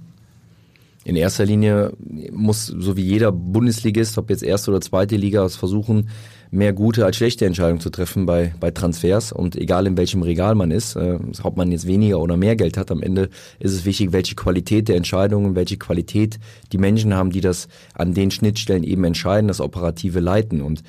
[1.04, 1.92] In erster Linie
[2.30, 6.10] muss, so wie jeder Bundesligist, ob jetzt erste oder zweite Liga, es versuchen,
[6.50, 9.32] mehr gute als schlechte Entscheidungen zu treffen bei, bei Transfers.
[9.32, 12.76] Und egal in welchem Regal man ist, äh, ob man jetzt weniger oder mehr Geld
[12.76, 16.38] hat, am Ende ist es wichtig, welche Qualität der Entscheidungen, welche Qualität
[16.72, 20.60] die Menschen haben, die das an den Schnittstellen eben entscheiden, das Operative leiten.
[20.60, 20.82] Und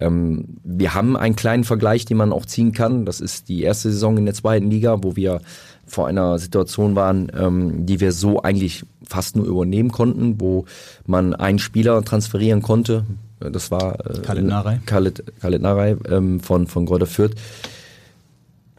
[0.00, 3.04] ähm, wir haben einen kleinen Vergleich, den man auch ziehen kann.
[3.04, 5.40] Das ist die erste Saison in der zweiten Liga, wo wir
[5.88, 10.66] vor einer Situation waren, ähm, die wir so eigentlich fast nur übernehmen konnten, wo
[11.06, 13.04] man einen Spieler transferieren konnte,
[13.40, 17.34] das war äh, Khaled Narei, Khaled, Khaled Narei ähm, von, von Gräuter Fürth.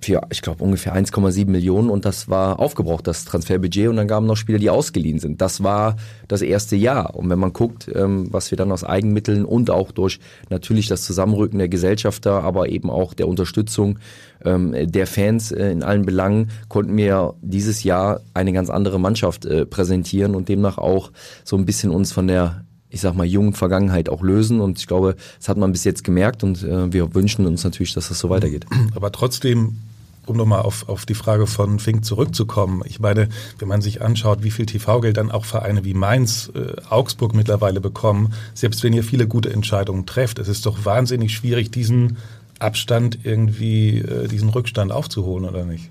[0.02, 1.90] Für, ich glaube, ungefähr 1,7 Millionen.
[1.90, 3.90] Und das war aufgebraucht, das Transferbudget.
[3.90, 5.42] Und dann gaben noch Spieler, die ausgeliehen sind.
[5.42, 5.98] Das war
[6.30, 7.16] das erste Jahr.
[7.16, 10.20] Und wenn man guckt, ähm, was wir dann aus Eigenmitteln und auch durch
[10.50, 14.00] natürlich das Zusammenrücken der Gesellschafter, aber eben auch der Unterstützung
[14.46, 19.46] ähm, der Fans äh, in allen Belangen, konnten wir dieses Jahr eine ganz andere Mannschaft
[19.46, 21.12] äh, präsentieren und demnach auch
[21.44, 24.62] so ein bisschen uns von der ich sag mal, jungen Vergangenheit auch lösen.
[24.62, 27.94] Und ich glaube, das hat man bis jetzt gemerkt und äh, wir wünschen uns natürlich,
[27.94, 28.66] dass das so weitergeht.
[28.96, 29.78] Aber trotzdem,
[30.26, 34.44] um nochmal auf, auf die Frage von Fink zurückzukommen, ich meine, wenn man sich anschaut,
[34.44, 39.04] wie viel TV-Geld dann auch Vereine wie Mainz, äh, Augsburg mittlerweile bekommen, selbst wenn ihr
[39.04, 42.18] viele gute Entscheidungen trefft, es ist doch wahnsinnig schwierig, diesen
[42.60, 45.90] Abstand irgendwie, äh, diesen Rückstand aufzuholen, oder nicht?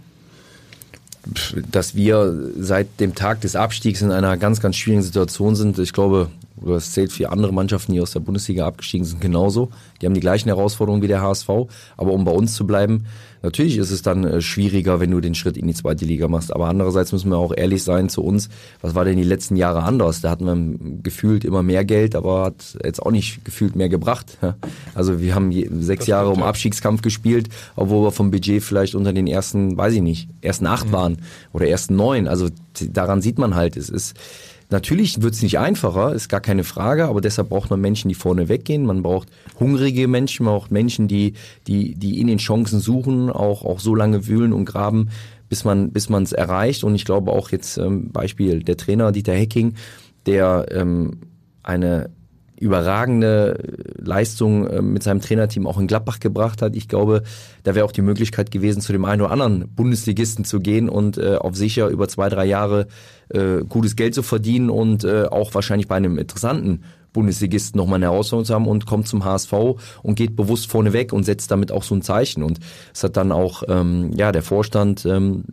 [1.71, 5.79] dass wir seit dem Tag des Abstiegs in einer ganz, ganz schwierigen Situation sind.
[5.79, 6.31] Ich glaube,
[6.63, 9.71] oder es zählt für andere Mannschaften, die aus der Bundesliga abgestiegen sind, genauso.
[10.01, 11.49] Die haben die gleichen Herausforderungen wie der HSV.
[11.97, 13.07] Aber um bei uns zu bleiben,
[13.43, 16.53] natürlich ist es dann äh, schwieriger, wenn du den Schritt in die zweite Liga machst.
[16.53, 18.49] Aber andererseits müssen wir auch ehrlich sein zu uns.
[18.81, 20.21] Was war denn die letzten Jahre anders?
[20.21, 24.39] Da hatten wir gefühlt immer mehr Geld, aber hat jetzt auch nicht gefühlt mehr gebracht.
[24.95, 29.13] Also wir haben sechs das Jahre um Abstiegskampf gespielt, obwohl wir vom Budget vielleicht unter
[29.13, 30.93] den ersten, weiß ich nicht, ersten acht mhm.
[30.93, 31.19] waren
[31.53, 32.27] oder ersten neun.
[32.27, 32.49] Also
[32.91, 34.17] daran sieht man halt, es ist
[34.71, 38.15] Natürlich wird es nicht einfacher, ist gar keine Frage, aber deshalb braucht man Menschen, die
[38.15, 38.85] vorne weggehen.
[38.85, 39.29] Man braucht
[39.59, 41.33] hungrige Menschen, man braucht Menschen, die,
[41.67, 45.09] die, die in den Chancen suchen, auch, auch so lange wühlen und graben,
[45.49, 46.85] bis man bis man es erreicht.
[46.85, 49.75] Und ich glaube auch jetzt ähm, Beispiel der Trainer Dieter Hecking,
[50.27, 51.21] der ähm,
[51.63, 52.11] eine
[52.61, 53.59] überragende
[53.99, 56.77] Leistung äh, mit seinem Trainerteam auch in Gladbach gebracht hat.
[56.77, 57.23] Ich glaube,
[57.63, 61.19] da wäre auch die Möglichkeit gewesen, zu dem einen oder anderen Bundesligisten zu gehen und
[61.19, 62.87] äh, auf sicher über zwei, drei Jahre
[63.29, 68.07] äh, gutes Geld zu verdienen und äh, auch wahrscheinlich bei einem interessanten Bundesligisten nochmal eine
[68.07, 69.53] Herausforderung zu haben und kommt zum HSV
[70.03, 72.43] und geht bewusst vorne weg und setzt damit auch so ein Zeichen.
[72.43, 72.59] Und
[72.95, 75.45] es hat dann auch ähm, ja der Vorstand ähm,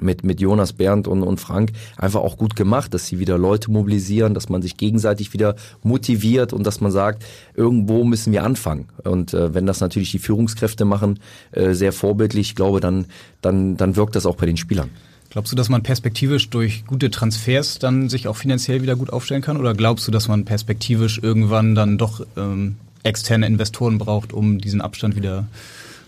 [0.00, 3.70] mit, mit Jonas, Bernd und, und Frank einfach auch gut gemacht, dass sie wieder Leute
[3.70, 8.88] mobilisieren, dass man sich gegenseitig wieder motiviert und dass man sagt, irgendwo müssen wir anfangen.
[9.04, 11.20] Und äh, wenn das natürlich die Führungskräfte machen,
[11.52, 13.06] äh, sehr vorbildlich, ich glaube, dann,
[13.40, 14.90] dann, dann wirkt das auch bei den Spielern.
[15.30, 19.42] Glaubst du, dass man perspektivisch durch gute Transfers dann sich auch finanziell wieder gut aufstellen
[19.42, 19.56] kann?
[19.58, 24.80] Oder glaubst du, dass man perspektivisch irgendwann dann doch ähm, externe Investoren braucht, um diesen
[24.80, 25.46] Abstand wieder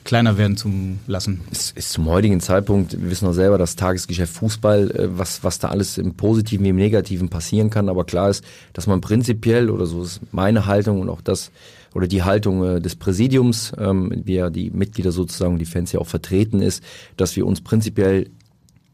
[0.09, 0.71] kleiner werden zu
[1.07, 1.43] lassen.
[1.53, 5.59] Es ist zum heutigen Zeitpunkt, wir wissen auch selber, das Tagesgeschäft Fußball, äh, was, was
[5.59, 7.91] da alles im Positiven wie im Negativen passieren kann.
[7.91, 8.43] Aber klar ist,
[8.73, 11.51] dass man prinzipiell, oder so ist meine Haltung und auch das,
[11.95, 16.01] oder die Haltung äh, des Präsidiums, ähm, wie ja die Mitglieder sozusagen, die Fans ja
[16.01, 16.83] auch vertreten ist,
[17.19, 18.31] dass wir uns prinzipiell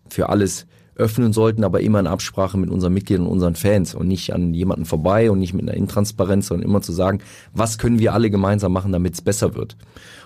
[0.09, 4.09] für alles öffnen sollten, aber immer in Absprache mit unseren Mitgliedern und unseren Fans und
[4.09, 7.21] nicht an jemanden vorbei und nicht mit einer Intransparenz, sondern immer zu sagen,
[7.53, 9.77] was können wir alle gemeinsam machen, damit es besser wird.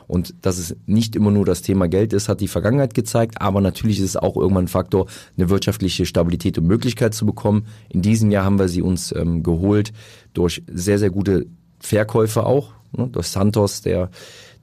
[0.08, 3.60] Und dass es nicht immer nur das Thema Geld ist, hat die Vergangenheit gezeigt, aber
[3.60, 7.66] natürlich ist es auch irgendwann ein Faktor, eine wirtschaftliche Stabilität und Möglichkeit zu bekommen.
[7.90, 9.92] In diesem Jahr haben wir sie uns ähm, geholt
[10.32, 11.46] durch sehr, sehr gute
[11.78, 14.10] Verkäufe auch, ne, durch Santos, der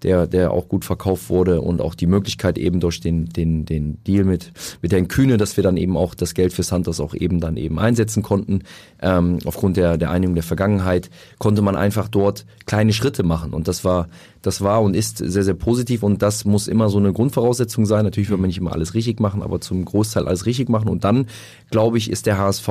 [0.06, 4.04] der, der auch gut verkauft wurde und auch die Möglichkeit eben durch den, den, den
[4.04, 4.52] Deal mit,
[4.84, 7.58] mit Herrn Kühne, dass wir dann eben auch das Geld für Santos auch eben dann
[7.58, 8.60] eben einsetzen konnten.
[9.02, 13.68] Ähm, aufgrund der, der Einigung der Vergangenheit konnte man einfach dort kleine Schritte machen und
[13.68, 14.08] das war,
[14.44, 18.06] das war und ist sehr, sehr positiv und das muss immer so eine Grundvoraussetzung sein.
[18.06, 21.04] Natürlich wird man nicht immer alles richtig machen, aber zum Großteil alles richtig machen und
[21.04, 21.26] dann,
[21.72, 22.70] glaube ich, ist der HSV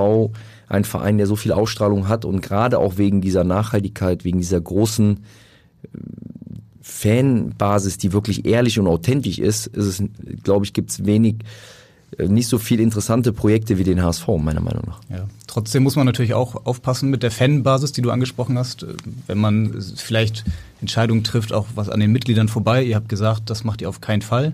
[0.69, 4.61] ein Verein, der so viel Ausstrahlung hat und gerade auch wegen dieser Nachhaltigkeit, wegen dieser
[4.61, 5.19] großen
[6.95, 10.03] Fanbasis, die wirklich ehrlich und authentisch ist, ist es,
[10.45, 11.37] glaube ich, gibt es wenig,
[12.19, 15.01] äh, nicht so viele interessante Projekte wie den HSV, meiner Meinung nach.
[15.11, 15.27] Ja.
[15.49, 18.95] Trotzdem muss man natürlich auch aufpassen mit der Fanbasis, die du angesprochen hast, äh,
[19.27, 20.45] wenn man vielleicht
[20.81, 22.85] Entscheidungen trifft, auch was an den Mitgliedern vorbei.
[22.85, 24.53] Ihr habt gesagt, das macht ihr auf keinen Fall.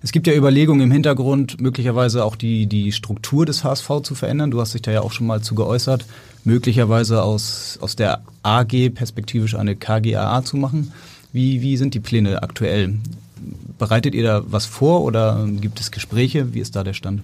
[0.00, 4.52] Es gibt ja Überlegungen im Hintergrund, möglicherweise auch die, die Struktur des HSV zu verändern.
[4.52, 6.04] Du hast dich da ja auch schon mal zu geäußert,
[6.44, 10.92] möglicherweise aus, aus der AG perspektivisch eine KGAA zu machen.
[11.32, 12.98] Wie, wie sind die Pläne aktuell?
[13.78, 16.52] Bereitet ihr da was vor oder gibt es Gespräche?
[16.52, 17.22] Wie ist da der Stand?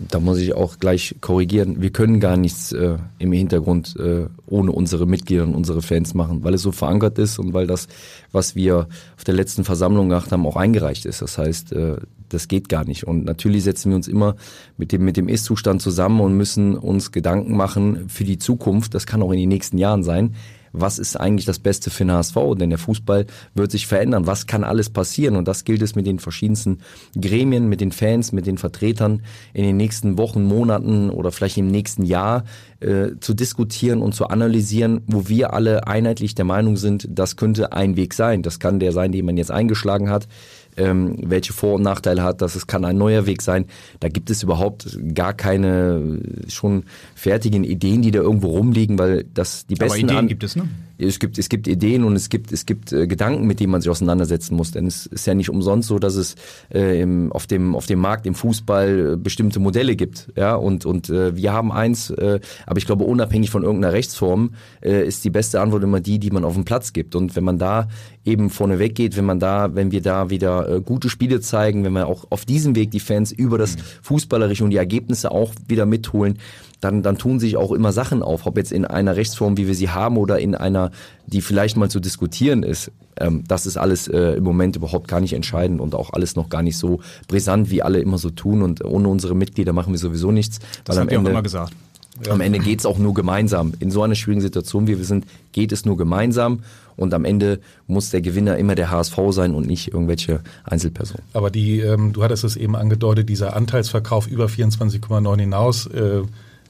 [0.00, 1.82] Da muss ich auch gleich korrigieren.
[1.82, 6.44] Wir können gar nichts äh, im Hintergrund äh, ohne unsere Mitglieder und unsere Fans machen,
[6.44, 7.88] weil es so verankert ist und weil das,
[8.30, 8.86] was wir
[9.16, 11.20] auf der letzten Versammlung gemacht haben, auch eingereicht ist.
[11.20, 11.96] Das heißt, äh,
[12.28, 13.08] das geht gar nicht.
[13.08, 14.36] Und natürlich setzen wir uns immer
[14.76, 18.94] mit dem, mit dem Ist-Zustand zusammen und müssen uns Gedanken machen für die Zukunft.
[18.94, 20.36] Das kann auch in den nächsten Jahren sein
[20.72, 22.36] was ist eigentlich das Beste für den HSV?
[22.58, 24.26] Denn der Fußball wird sich verändern.
[24.26, 25.36] Was kann alles passieren?
[25.36, 26.78] Und das gilt es mit den verschiedensten
[27.20, 29.22] Gremien, mit den Fans, mit den Vertretern
[29.54, 32.44] in den nächsten Wochen, Monaten oder vielleicht im nächsten Jahr
[32.80, 37.72] äh, zu diskutieren und zu analysieren, wo wir alle einheitlich der Meinung sind, das könnte
[37.72, 38.42] ein Weg sein.
[38.42, 40.28] Das kann der sein, den man jetzt eingeschlagen hat
[40.78, 43.66] ähm, welche Vor- und Nachteile hat, dass es kann ein neuer Weg sein.
[44.00, 49.66] Da gibt es überhaupt gar keine schon fertigen Ideen, die da irgendwo rumliegen, weil das
[49.66, 50.68] die besten Aber Ideen gibt es, ne?
[50.98, 53.80] Es gibt, es gibt Ideen und es gibt, es gibt äh, Gedanken, mit denen man
[53.80, 54.72] sich auseinandersetzen muss.
[54.72, 56.34] Denn es ist ja nicht umsonst so, dass es
[56.74, 60.28] äh, im, auf, dem, auf dem Markt im Fußball äh, bestimmte Modelle gibt.
[60.36, 64.50] Ja, und, und äh, wir haben eins, äh, aber ich glaube, unabhängig von irgendeiner Rechtsform
[64.82, 67.14] äh, ist die beste Antwort immer die, die man auf den Platz gibt.
[67.14, 67.88] Und wenn man da
[68.24, 71.92] eben vorne weggeht, wenn man da, wenn wir da wieder äh, gute Spiele zeigen, wenn
[71.92, 73.82] wir auch auf diesem Weg die Fans über das mhm.
[74.02, 76.38] Fußballerische und die Ergebnisse auch wieder mitholen,
[76.80, 79.74] dann, dann tun sich auch immer Sachen auf, ob jetzt in einer Rechtsform, wie wir
[79.74, 80.90] sie haben, oder in einer,
[81.26, 82.92] die vielleicht mal zu diskutieren ist.
[83.16, 86.48] Ähm, das ist alles äh, im Moment überhaupt gar nicht entscheidend und auch alles noch
[86.48, 88.62] gar nicht so brisant, wie alle immer so tun.
[88.62, 90.60] Und ohne unsere Mitglieder machen wir sowieso nichts.
[90.84, 91.72] Das haben wir auch immer gesagt.
[92.24, 92.32] Ja.
[92.32, 93.74] Am Ende geht es auch nur gemeinsam.
[93.78, 96.60] In so einer schwierigen Situation, wie wir sind, geht es nur gemeinsam.
[96.96, 101.22] Und am Ende muss der Gewinner immer der HSV sein und nicht irgendwelche Einzelpersonen.
[101.32, 106.22] Aber die, ähm, du hattest es eben angedeutet, dieser Anteilsverkauf über 24,9 hinaus, äh,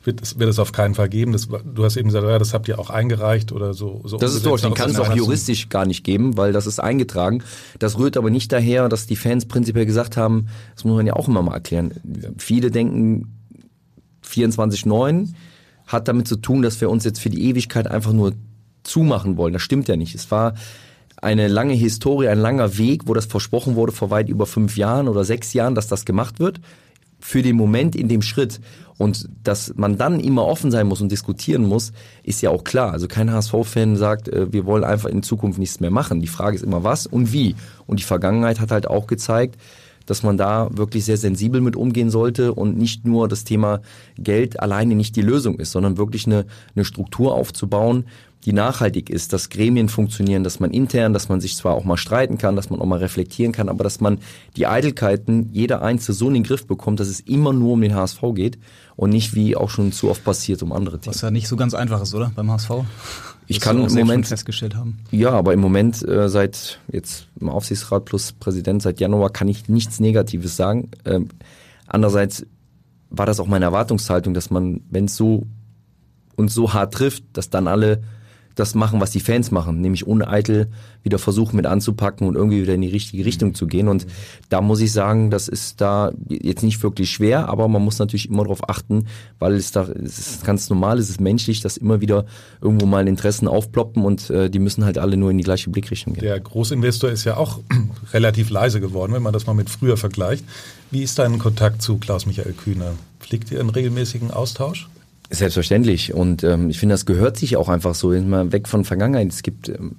[0.09, 1.33] wird es, wird es auf keinen Fall geben.
[1.33, 4.01] Das, du hast eben gesagt, ja, das habt ihr auch eingereicht oder so.
[4.07, 6.81] so das ist durch, den kann es auch juristisch gar nicht geben, weil das ist
[6.81, 7.43] eingetragen.
[7.79, 11.13] Das rührt aber nicht daher, dass die Fans prinzipiell gesagt haben, das muss man ja
[11.13, 11.93] auch immer mal erklären.
[12.39, 13.35] Viele denken,
[14.27, 15.29] 24.9
[15.87, 18.33] hat damit zu tun, dass wir uns jetzt für die Ewigkeit einfach nur
[18.85, 19.53] zumachen wollen.
[19.53, 20.15] Das stimmt ja nicht.
[20.15, 20.55] Es war
[21.21, 25.07] eine lange Historie, ein langer Weg, wo das versprochen wurde vor weit über fünf Jahren
[25.07, 26.61] oder sechs Jahren, dass das gemacht wird
[27.21, 28.61] für den Moment in dem Schritt
[28.99, 31.93] und dass man dann immer offen sein muss und diskutieren muss,
[32.25, 32.93] ist ja auch klar.
[32.93, 36.21] Also kein HSV-Fan sagt, äh, wir wollen einfach in Zukunft nichts mehr machen.
[36.21, 37.55] Die Frage ist immer was und wie.
[37.87, 39.57] Und die Vergangenheit hat halt auch gezeigt,
[40.05, 43.81] dass man da wirklich sehr sensibel mit umgehen sollte und nicht nur das Thema
[44.17, 48.07] Geld alleine nicht die Lösung ist, sondern wirklich eine, eine Struktur aufzubauen,
[48.45, 51.97] die nachhaltig ist, dass Gremien funktionieren, dass man intern, dass man sich zwar auch mal
[51.97, 54.19] streiten kann, dass man auch mal reflektieren kann, aber dass man
[54.57, 57.95] die Eitelkeiten jeder Einzelne so in den Griff bekommt, dass es immer nur um den
[57.95, 58.59] HSV geht
[58.97, 61.15] und nicht wie auch schon zu oft passiert um andere Themen.
[61.15, 62.71] Was ja nicht so ganz einfach ist, oder beim HSV?
[63.49, 64.99] Ich kann im Moment festgestellt haben.
[65.11, 69.69] Ja, aber im Moment äh, seit jetzt im Aufsichtsrat plus Präsident seit Januar kann ich
[69.69, 70.91] nichts Negatives sagen.
[71.07, 71.29] Ähm,
[71.87, 72.47] andererseits
[73.11, 75.47] war das auch meine Erwartungshaltung, dass man, wenn es so
[76.37, 78.03] uns so hart trifft, dass dann alle
[78.59, 80.69] das machen, was die Fans machen, nämlich uneitel
[81.03, 83.89] wieder versuchen mit anzupacken und irgendwie wieder in die richtige Richtung zu gehen.
[83.89, 84.07] Und
[84.49, 88.29] da muss ich sagen, das ist da jetzt nicht wirklich schwer, aber man muss natürlich
[88.29, 89.07] immer darauf achten,
[89.39, 92.27] weil es da es ist ganz normal, es ist menschlich, dass immer wieder
[92.61, 96.15] irgendwo mal Interessen aufploppen und äh, die müssen halt alle nur in die gleiche Blickrichtung
[96.15, 96.25] gehen.
[96.25, 97.61] Der Großinvestor ist ja auch
[98.13, 100.45] relativ leise geworden, wenn man das mal mit früher vergleicht.
[100.91, 102.93] Wie ist dein Kontakt zu Klaus-Michael Kühner?
[103.21, 104.89] Pflegt ihr einen regelmäßigen Austausch?
[105.31, 106.15] Selbstverständlich.
[106.15, 108.09] Und ähm, ich finde, das gehört sich auch einfach so.
[108.09, 109.29] Mal weg von Vergangenheit.
[109.29, 109.97] Es gibt, ähm,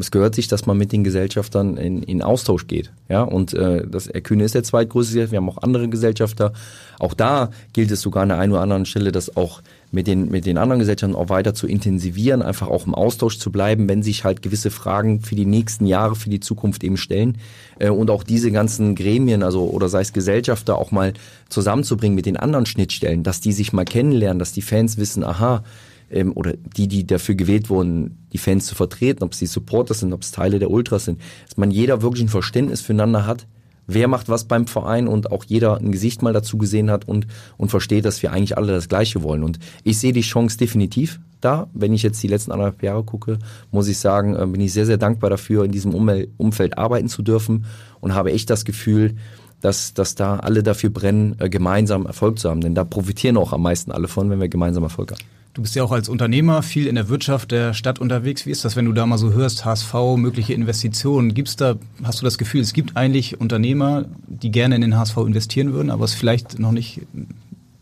[0.00, 2.90] es gehört sich, dass man mit den Gesellschaftern in, in Austausch geht.
[3.10, 5.30] Ja, und äh, das Herr Kühne ist der zweitgrößte.
[5.30, 6.54] Wir haben auch andere Gesellschafter.
[6.98, 9.60] Auch da gilt es sogar an der einen oder anderen Stelle, dass auch
[9.92, 13.52] mit den, mit den anderen Gesellschaften auch weiter zu intensivieren, einfach auch im Austausch zu
[13.52, 17.36] bleiben, wenn sich halt gewisse Fragen für die nächsten Jahre, für die Zukunft eben stellen.
[17.78, 21.12] Äh, und auch diese ganzen Gremien, also oder sei es Gesellschafter, auch mal
[21.50, 25.62] zusammenzubringen mit den anderen Schnittstellen, dass die sich mal kennenlernen, dass die Fans wissen, aha,
[26.10, 29.92] ähm, oder die, die dafür gewählt wurden, die Fans zu vertreten, ob es die Supporter
[29.92, 33.46] sind, ob es Teile der Ultras sind, dass man jeder wirklich ein Verständnis füreinander hat,
[33.86, 37.26] wer macht was beim Verein und auch jeder ein Gesicht mal dazu gesehen hat und,
[37.56, 39.42] und versteht, dass wir eigentlich alle das Gleiche wollen.
[39.42, 41.68] Und ich sehe die Chance definitiv da.
[41.74, 43.38] Wenn ich jetzt die letzten anderthalb Jahre gucke,
[43.70, 47.22] muss ich sagen, äh, bin ich sehr, sehr dankbar dafür, in diesem Umfeld arbeiten zu
[47.22, 47.64] dürfen
[48.00, 49.16] und habe echt das Gefühl,
[49.60, 52.60] dass, dass da alle dafür brennen, äh, gemeinsam Erfolg zu haben.
[52.60, 55.22] Denn da profitieren auch am meisten alle von, wenn wir gemeinsam Erfolg haben.
[55.54, 58.46] Du bist ja auch als Unternehmer viel in der Wirtschaft der Stadt unterwegs.
[58.46, 61.34] Wie ist das, wenn du da mal so hörst, HSV, mögliche Investitionen?
[61.34, 65.18] Gibt's da, hast du das Gefühl, es gibt eigentlich Unternehmer, die gerne in den HSV
[65.18, 67.02] investieren würden, aber es vielleicht noch nicht,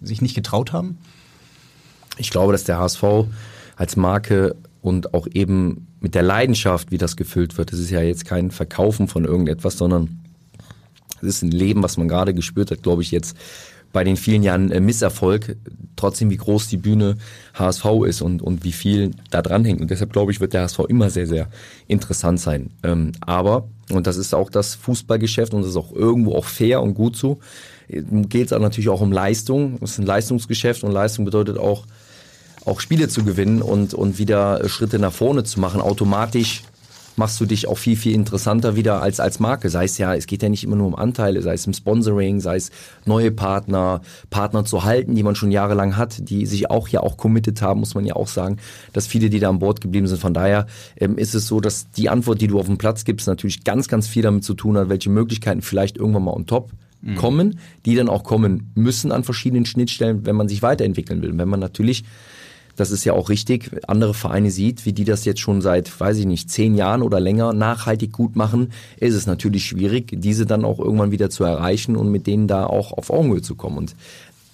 [0.02, 0.98] sich nicht getraut haben?
[2.18, 3.04] Ich glaube, dass der HSV
[3.76, 8.00] als Marke und auch eben mit der Leidenschaft, wie das gefüllt wird, das ist ja
[8.00, 10.18] jetzt kein Verkaufen von irgendetwas, sondern
[11.22, 13.36] es ist ein Leben, was man gerade gespürt hat, glaube ich, jetzt
[13.92, 15.56] bei den vielen Jahren äh, Misserfolg
[15.96, 17.16] trotzdem, wie groß die Bühne
[17.54, 19.80] HSV ist und, und wie viel da dran hängt.
[19.80, 21.48] Und deshalb glaube ich, wird der HSV immer sehr, sehr
[21.88, 22.70] interessant sein.
[22.82, 26.82] Ähm, aber, und das ist auch das Fußballgeschäft und das ist auch irgendwo auch fair
[26.82, 27.38] und gut so,
[27.88, 29.78] geht es natürlich auch um Leistung.
[29.82, 31.86] Es ist ein Leistungsgeschäft und Leistung bedeutet auch,
[32.64, 36.62] auch Spiele zu gewinnen und, und wieder Schritte nach vorne zu machen, automatisch
[37.20, 39.68] machst du dich auch viel, viel interessanter wieder als, als Marke.
[39.68, 42.40] Sei es ja, es geht ja nicht immer nur um Anteile, sei es im Sponsoring,
[42.40, 42.70] sei es
[43.04, 47.18] neue Partner, Partner zu halten, die man schon jahrelang hat, die sich auch ja auch
[47.18, 48.56] committed haben, muss man ja auch sagen,
[48.94, 50.18] dass viele, die da an Bord geblieben sind.
[50.18, 53.26] Von daher ähm, ist es so, dass die Antwort, die du auf dem Platz gibst,
[53.26, 56.72] natürlich ganz, ganz viel damit zu tun hat, welche Möglichkeiten vielleicht irgendwann mal on top
[57.02, 57.16] mhm.
[57.16, 61.36] kommen, die dann auch kommen müssen an verschiedenen Schnittstellen, wenn man sich weiterentwickeln will.
[61.36, 62.02] Wenn man natürlich
[62.76, 66.18] das ist ja auch richtig, andere Vereine sieht, wie die das jetzt schon seit, weiß
[66.18, 70.64] ich nicht, zehn Jahren oder länger nachhaltig gut machen, ist es natürlich schwierig, diese dann
[70.64, 73.78] auch irgendwann wieder zu erreichen und mit denen da auch auf Augenhöhe zu kommen.
[73.78, 73.94] Und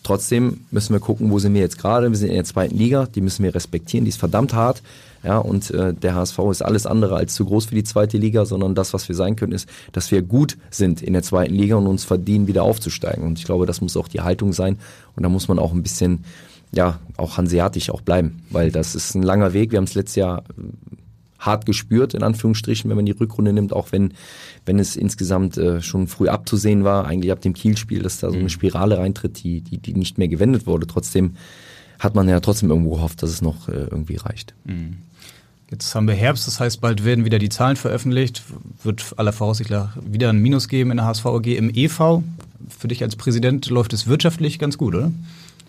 [0.02, 2.10] trotzdem müssen wir gucken, wo sind wir jetzt gerade.
[2.10, 4.82] Wir sind in der zweiten Liga, die müssen wir respektieren, die ist verdammt hart.
[5.24, 8.44] Ja, und äh, der HSV ist alles andere als zu groß für die zweite Liga,
[8.44, 11.74] sondern das, was wir sein können, ist, dass wir gut sind in der zweiten Liga
[11.74, 13.24] und uns verdienen, wieder aufzusteigen.
[13.24, 14.78] Und ich glaube, das muss auch die Haltung sein.
[15.16, 16.22] Und da muss man auch ein bisschen
[16.76, 19.72] ja, auch hanseatisch auch bleiben, weil das ist ein langer Weg.
[19.72, 20.62] Wir haben es letztes Jahr äh,
[21.38, 24.12] hart gespürt, in Anführungsstrichen, wenn man die Rückrunde nimmt, auch wenn,
[24.66, 28.34] wenn es insgesamt äh, schon früh abzusehen war, eigentlich ab dem Kielspiel, dass da so
[28.34, 28.48] eine mhm.
[28.50, 30.86] Spirale reintritt, die, die, die nicht mehr gewendet wurde.
[30.86, 31.36] Trotzdem
[31.98, 34.54] hat man ja trotzdem irgendwo gehofft, dass es noch äh, irgendwie reicht.
[34.64, 34.98] Mhm.
[35.70, 38.44] Jetzt haben wir Herbst, das heißt, bald werden wieder die Zahlen veröffentlicht.
[38.84, 42.22] Wird aller Voraussicht nach wieder ein Minus geben in der HSVG im EV.
[42.68, 45.10] Für dich als Präsident läuft es wirtschaftlich ganz gut, oder?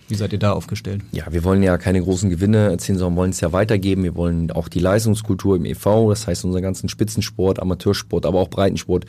[0.07, 1.01] Wie seid ihr da aufgestellt?
[1.11, 4.03] Ja, wir wollen ja keine großen Gewinne erzielen, sondern wollen es ja weitergeben.
[4.03, 8.49] Wir wollen auch die Leistungskultur im EV, das heißt unseren ganzen Spitzensport, Amateursport, aber auch
[8.49, 9.05] Breitensport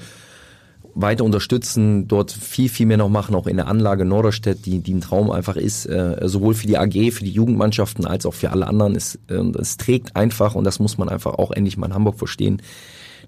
[1.00, 4.94] weiter unterstützen, dort viel, viel mehr noch machen, auch in der Anlage Norderstedt, die, die
[4.94, 8.50] ein Traum einfach ist, äh, sowohl für die AG, für die Jugendmannschaften als auch für
[8.50, 8.96] alle anderen.
[8.96, 12.18] Es, äh, es trägt einfach, und das muss man einfach auch endlich mal in Hamburg
[12.18, 12.61] verstehen,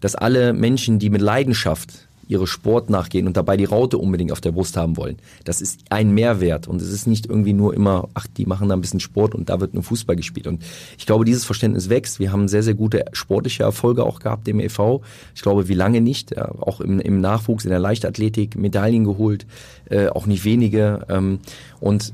[0.01, 4.41] dass alle Menschen, die mit Leidenschaft ihre Sport nachgehen und dabei die Raute unbedingt auf
[4.41, 5.17] der Brust haben wollen.
[5.45, 8.77] Das ist ein Mehrwert und es ist nicht irgendwie nur immer, ach, die machen da
[8.77, 10.47] ein bisschen Sport und da wird nur Fußball gespielt.
[10.47, 10.63] Und
[10.97, 12.21] ich glaube, dieses Verständnis wächst.
[12.21, 15.03] Wir haben sehr, sehr gute sportliche Erfolge auch gehabt im e.V.
[15.35, 16.37] Ich glaube, wie lange nicht.
[16.37, 19.47] Ja, auch im, im Nachwuchs, in der Leichtathletik Medaillen geholt,
[19.89, 21.07] äh, auch nicht wenige.
[21.09, 21.41] Ähm,
[21.81, 22.13] und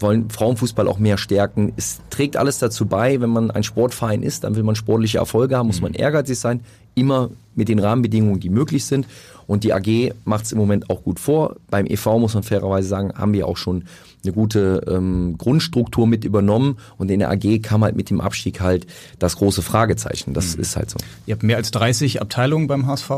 [0.00, 1.72] wollen Frauenfußball auch mehr stärken.
[1.76, 5.56] Es trägt alles dazu bei, wenn man ein Sportverein ist, dann will man sportliche Erfolge
[5.56, 6.60] haben, muss man ehrgeizig sein,
[6.98, 9.06] immer mit den Rahmenbedingungen, die möglich sind.
[9.46, 11.56] Und die AG macht es im Moment auch gut vor.
[11.70, 13.84] Beim EV muss man fairerweise sagen, haben wir auch schon
[14.22, 18.60] eine gute ähm, Grundstruktur mit übernommen und in der AG kam halt mit dem Abstieg
[18.60, 18.86] halt
[19.18, 20.34] das große Fragezeichen.
[20.34, 20.62] Das mhm.
[20.62, 20.98] ist halt so.
[21.26, 23.10] Ihr habt mehr als 30 Abteilungen beim HSV.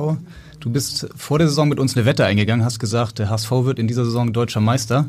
[0.61, 3.79] Du bist vor der Saison mit uns eine Wette eingegangen, hast gesagt, der HSV wird
[3.79, 5.07] in dieser Saison deutscher Meister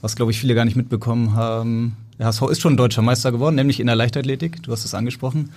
[0.00, 1.96] was glaube ich viele gar nicht mitbekommen haben.
[2.18, 4.62] Der HSV ist schon deutscher Meister geworden, nämlich in der Leichtathletik.
[4.62, 5.50] Du hast es angesprochen.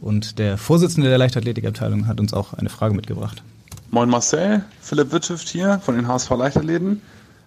[0.00, 3.42] Und der Vorsitzende der Leichtathletikabteilung hat uns auch eine Frage mitgebracht.
[3.90, 7.02] Moin Marcel, Philipp Wittschüft hier von den HSV Leichtathleten.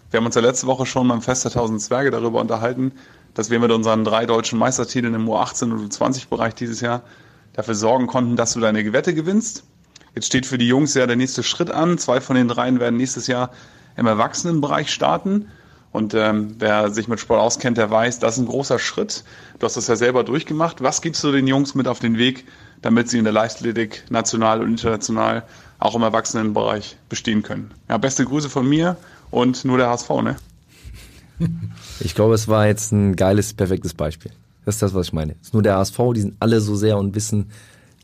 [0.10, 2.92] Wir haben uns ja letzte Woche schon beim Fest der 1000 Zwerge darüber unterhalten,
[3.34, 7.04] dass wir mit unseren drei deutschen Meistertiteln im U18 und U20-Bereich dieses Jahr
[7.54, 9.64] dafür sorgen konnten, dass du deine Wette gewinnst.
[10.16, 11.98] Jetzt steht für die Jungs ja der nächste Schritt an.
[11.98, 13.52] Zwei von den dreien werden nächstes Jahr
[13.96, 15.48] im Erwachsenenbereich starten.
[15.92, 19.24] Und ähm, wer sich mit Sport auskennt, der weiß, das ist ein großer Schritt.
[19.60, 20.82] Du hast das ja selber durchgemacht.
[20.82, 22.46] Was gibst du den Jungs mit auf den Weg,
[22.82, 25.44] damit sie in der Leichtathletik national und international
[25.80, 27.72] auch im Erwachsenenbereich bestehen können?
[27.90, 28.96] Ja, beste Grüße von mir
[29.32, 30.36] und nur der HSV, ne?
[32.00, 34.32] Ich glaube, es war jetzt ein geiles, perfektes Beispiel.
[34.66, 35.36] Das ist das, was ich meine.
[35.42, 37.52] Es ist nur der HSV, die sind alle so sehr und wissen,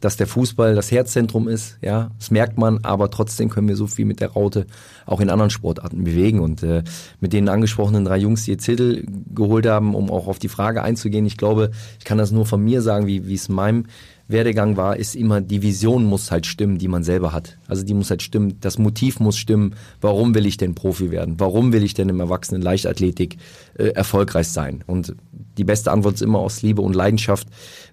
[0.01, 3.87] dass der Fußball das Herzzentrum ist, ja, das merkt man, aber trotzdem können wir so
[3.87, 4.67] viel mit der Raute
[5.05, 6.39] auch in anderen Sportarten bewegen.
[6.39, 6.83] Und äh,
[7.19, 10.83] mit den angesprochenen drei Jungs, die jetzt Titel geholt haben, um auch auf die Frage
[10.83, 13.85] einzugehen, ich glaube, ich kann das nur von mir sagen, wie, es in meinem
[14.27, 17.57] Werdegang war, ist immer, die Vision muss halt stimmen, die man selber hat.
[17.67, 21.35] Also die muss halt stimmen, das Motiv muss stimmen, warum will ich denn Profi werden?
[21.39, 23.37] Warum will ich denn im Erwachsenen Leichtathletik
[23.77, 24.83] äh, erfolgreich sein?
[24.85, 25.15] Und
[25.57, 27.47] die beste Antwort ist immer aus Liebe und Leidenschaft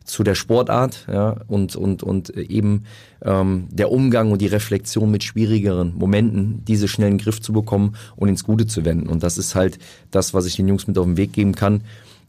[0.04, 2.84] zu der Sportart ja, und, und, und eben
[3.22, 7.52] ähm, der Umgang und die Reflexion mit schwierigeren Momenten, diese schnell in den Griff zu
[7.52, 9.08] bekommen und ins Gute zu wenden.
[9.08, 9.78] Und das ist halt
[10.10, 11.82] das, was ich den Jungs mit auf den Weg geben kann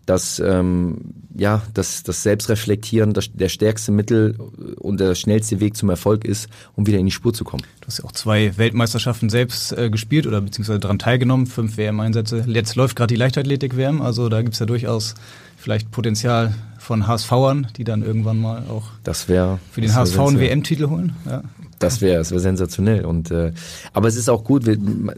[0.05, 0.97] dass ähm,
[1.37, 4.37] ja, dass das Selbstreflektieren das, der stärkste Mittel
[4.79, 7.63] und der schnellste Weg zum Erfolg ist, um wieder in die Spur zu kommen.
[7.81, 12.45] Du hast ja auch zwei Weltmeisterschaften selbst äh, gespielt oder beziehungsweise daran teilgenommen, fünf WM-Einsätze.
[12.47, 15.15] Jetzt läuft gerade die Leichtathletik-WM, also da gibt's ja durchaus
[15.57, 20.39] vielleicht Potenzial von HSVern, die dann irgendwann mal auch das wär, für den HSV einen
[20.39, 21.15] WM-Titel holen.
[21.25, 21.41] Ja.
[21.79, 23.05] Das wäre das wär sensationell.
[23.05, 23.51] Und, äh,
[23.93, 24.63] aber es ist auch gut,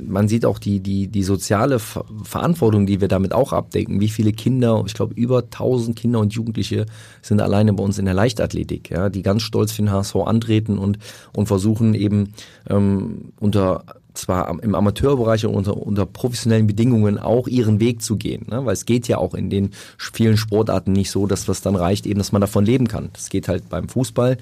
[0.05, 3.99] man sieht auch die, die, die soziale Ver Verantwortung, die wir damit auch abdecken.
[3.99, 6.85] Wie viele Kinder, ich glaube über 1000 Kinder und Jugendliche
[7.21, 10.77] sind alleine bei uns in der Leichtathletik, ja, die ganz stolz für den HSV antreten
[10.77, 10.97] und,
[11.33, 12.33] und versuchen eben
[12.69, 13.83] ähm, unter
[14.17, 18.45] zwar im Amateurbereich und unter, unter professionellen Bedingungen auch ihren Weg zu gehen.
[18.49, 18.65] Ne?
[18.65, 22.05] Weil es geht ja auch in den vielen Sportarten nicht so, dass was dann reicht,
[22.05, 23.09] eben, dass man davon leben kann.
[23.13, 24.37] Das geht halt beim Fußball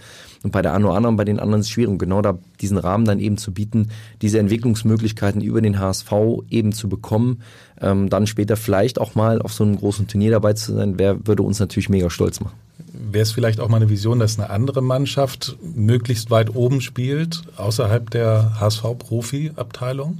[0.46, 1.90] und bei der einen oder anderen, bei den anderen ist es schwierig.
[1.90, 3.90] Und genau da diesen Rahmen dann eben zu bieten,
[4.22, 6.12] diese Entwicklungsmöglichkeiten über den HSV
[6.52, 7.42] eben zu bekommen,
[7.82, 11.26] ähm, dann später vielleicht auch mal auf so einem großen Turnier dabei zu sein, wer
[11.26, 12.56] würde uns natürlich mega stolz machen
[12.98, 17.44] wäre es vielleicht auch mal eine Vision, dass eine andere Mannschaft möglichst weit oben spielt,
[17.58, 20.20] außerhalb der HSV-Profi-Abteilung?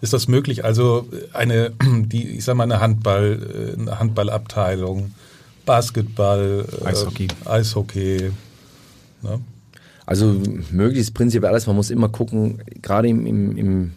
[0.00, 0.64] Ist das möglich?
[0.64, 5.12] Also eine, die, ich sag mal, eine Handball, äh, eine Handballabteilung,
[5.64, 7.28] Basketball, Eishockey.
[7.44, 8.30] Äh, Eishockey.
[9.22, 9.40] Ne?
[10.04, 11.66] Also möglichst prinzipiell alles.
[11.66, 13.92] Man muss immer gucken, gerade im, im, im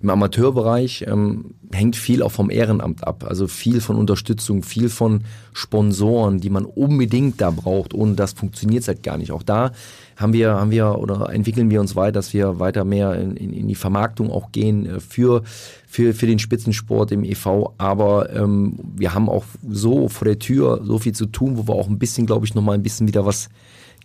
[0.00, 3.24] im Amateurbereich ähm, hängt viel auch vom Ehrenamt ab.
[3.26, 7.94] Also viel von Unterstützung, viel von Sponsoren, die man unbedingt da braucht.
[7.94, 9.32] Ohne das funktioniert es halt gar nicht.
[9.32, 9.72] Auch da
[10.16, 13.52] haben wir, haben wir oder entwickeln wir uns weiter, dass wir weiter mehr in, in,
[13.52, 15.42] in die Vermarktung auch gehen äh, für,
[15.88, 17.72] für, für den Spitzensport im EV.
[17.76, 21.74] Aber ähm, wir haben auch so vor der Tür so viel zu tun, wo wir
[21.74, 23.48] auch ein bisschen, glaube ich, nochmal ein bisschen wieder was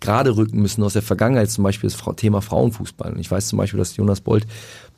[0.04, 3.14] gerade rücken müssen aus der Vergangenheit, zum Beispiel das Thema Frauenfußball.
[3.14, 4.46] Und ich weiß zum Beispiel, dass Jonas Bolt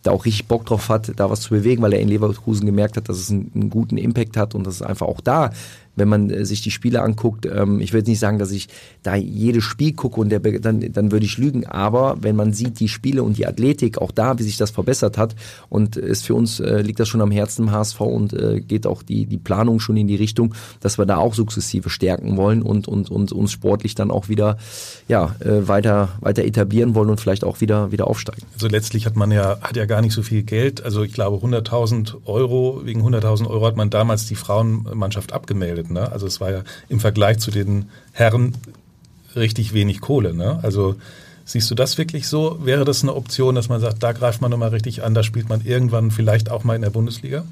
[0.02, 2.98] da auch richtig Bock drauf hat, da was zu bewegen, weil er in Leverkusen gemerkt
[2.98, 5.52] hat, dass es einen, einen guten Impact hat und dass es einfach auch da
[5.96, 8.68] wenn man äh, sich die Spiele anguckt, ähm, ich jetzt nicht sagen, dass ich
[9.04, 12.80] da jedes Spiel gucke und der, dann, dann würde ich lügen, aber wenn man sieht
[12.80, 15.36] die Spiele und die Athletik, auch da, wie sich das verbessert hat
[15.70, 18.88] und ist für uns, äh, liegt das schon am Herzen im HSV und äh, geht
[18.88, 22.62] auch die, die Planung schon in die Richtung, dass wir da auch sukzessive stärken wollen
[22.62, 24.58] und, und, und uns sportlich dann auch wieder
[25.08, 28.44] ja, weiter, weiter etablieren wollen und vielleicht auch wieder, wieder aufsteigen.
[28.54, 31.46] Also letztlich hat man ja, hat ja gar nicht so viel Geld, also ich glaube
[31.46, 35.92] 100.000 Euro, wegen 100.000 Euro hat man damals die Frauenmannschaft abgemeldet geredet.
[35.92, 36.12] Ne?
[36.12, 38.54] Also es war ja im Vergleich zu den Herren
[39.36, 40.34] richtig wenig Kohle.
[40.34, 40.60] Ne?
[40.62, 40.96] Also
[41.46, 42.60] siehst du das wirklich so?
[42.64, 45.50] Wäre das eine Option, dass man sagt, da greift man nochmal richtig an, da spielt
[45.50, 47.44] man irgendwann vielleicht auch mal in der Bundesliga?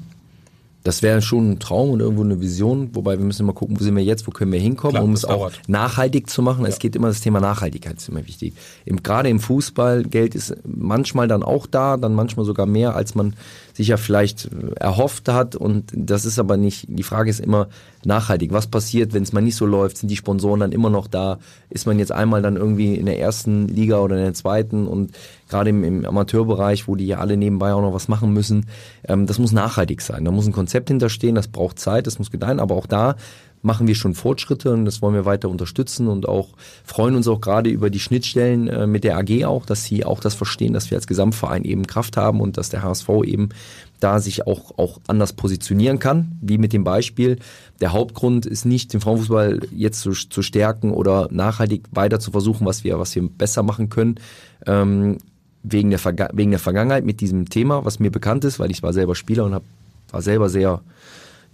[0.84, 3.82] Das wäre schon ein Traum und irgendwo eine Vision, wobei wir müssen immer gucken, wo
[3.82, 5.60] sind wir jetzt, wo können wir hinkommen, Klar, um es auch dauert.
[5.66, 6.64] nachhaltig zu machen.
[6.64, 6.68] Ja.
[6.68, 8.52] Es geht immer das Thema Nachhaltigkeit ist immer wichtig.
[8.84, 13.14] Im, gerade im Fußball, Geld ist manchmal dann auch da, dann manchmal sogar mehr, als
[13.14, 13.32] man
[13.74, 15.56] sich ja vielleicht erhofft hat.
[15.56, 17.68] Und das ist aber nicht, die Frage ist immer
[18.04, 18.52] nachhaltig.
[18.52, 19.98] Was passiert, wenn es mal nicht so läuft?
[19.98, 21.38] Sind die Sponsoren dann immer noch da?
[21.70, 24.86] Ist man jetzt einmal dann irgendwie in der ersten Liga oder in der zweiten?
[24.86, 25.12] Und
[25.48, 28.66] gerade im, im Amateurbereich, wo die ja alle nebenbei auch noch was machen müssen,
[29.08, 30.24] ähm, das muss nachhaltig sein.
[30.24, 32.60] Da muss ein Konzept hinterstehen, das braucht Zeit, das muss gedeihen.
[32.60, 33.16] Aber auch da
[33.64, 36.50] machen wir schon Fortschritte und das wollen wir weiter unterstützen und auch
[36.84, 40.20] freuen uns auch gerade über die Schnittstellen äh, mit der AG auch, dass sie auch
[40.20, 43.48] das verstehen, dass wir als Gesamtverein eben Kraft haben und dass der HSV eben
[44.00, 47.38] da sich auch, auch anders positionieren kann, wie mit dem Beispiel.
[47.80, 52.66] Der Hauptgrund ist nicht, den Frauenfußball jetzt zu, zu stärken oder nachhaltig weiter zu versuchen,
[52.66, 54.16] was wir, was wir besser machen können.
[54.66, 55.18] Ähm,
[55.62, 56.00] wegen der,
[56.34, 59.46] wegen der Vergangenheit mit diesem Thema, was mir bekannt ist, weil ich war selber Spieler
[59.46, 59.62] und hab,
[60.10, 60.82] war selber sehr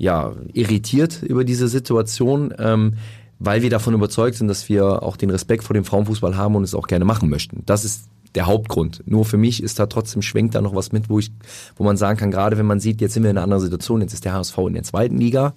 [0.00, 2.94] ja, irritiert über diese Situation, ähm,
[3.38, 6.64] weil wir davon überzeugt sind, dass wir auch den Respekt vor dem Frauenfußball haben und
[6.64, 7.62] es auch gerne machen möchten.
[7.66, 9.02] Das ist der Hauptgrund.
[9.04, 11.30] Nur für mich ist da trotzdem schwenkt da noch was mit, wo ich,
[11.76, 14.00] wo man sagen kann, gerade wenn man sieht, jetzt sind wir in einer anderen Situation,
[14.00, 15.52] jetzt ist der HSV in der zweiten Liga,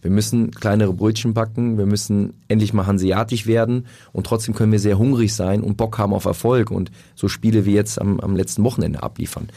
[0.00, 4.78] wir müssen kleinere Brötchen backen, wir müssen endlich mal hanseatisch werden und trotzdem können wir
[4.78, 8.36] sehr hungrig sein und Bock haben auf Erfolg und so Spiele wie jetzt am, am
[8.36, 9.48] letzten Wochenende abliefern.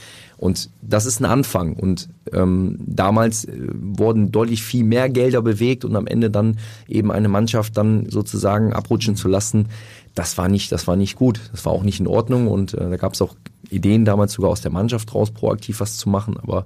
[0.42, 1.76] Und das ist ein Anfang.
[1.76, 7.12] Und ähm, damals äh, wurden deutlich viel mehr Gelder bewegt und am Ende dann eben
[7.12, 9.68] eine Mannschaft dann sozusagen abrutschen zu lassen,
[10.16, 11.40] das war nicht, das war nicht gut.
[11.52, 12.48] Das war auch nicht in Ordnung.
[12.48, 13.36] Und äh, da gab es auch
[13.70, 16.36] Ideen damals sogar aus der Mannschaft raus, proaktiv was zu machen.
[16.42, 16.66] Aber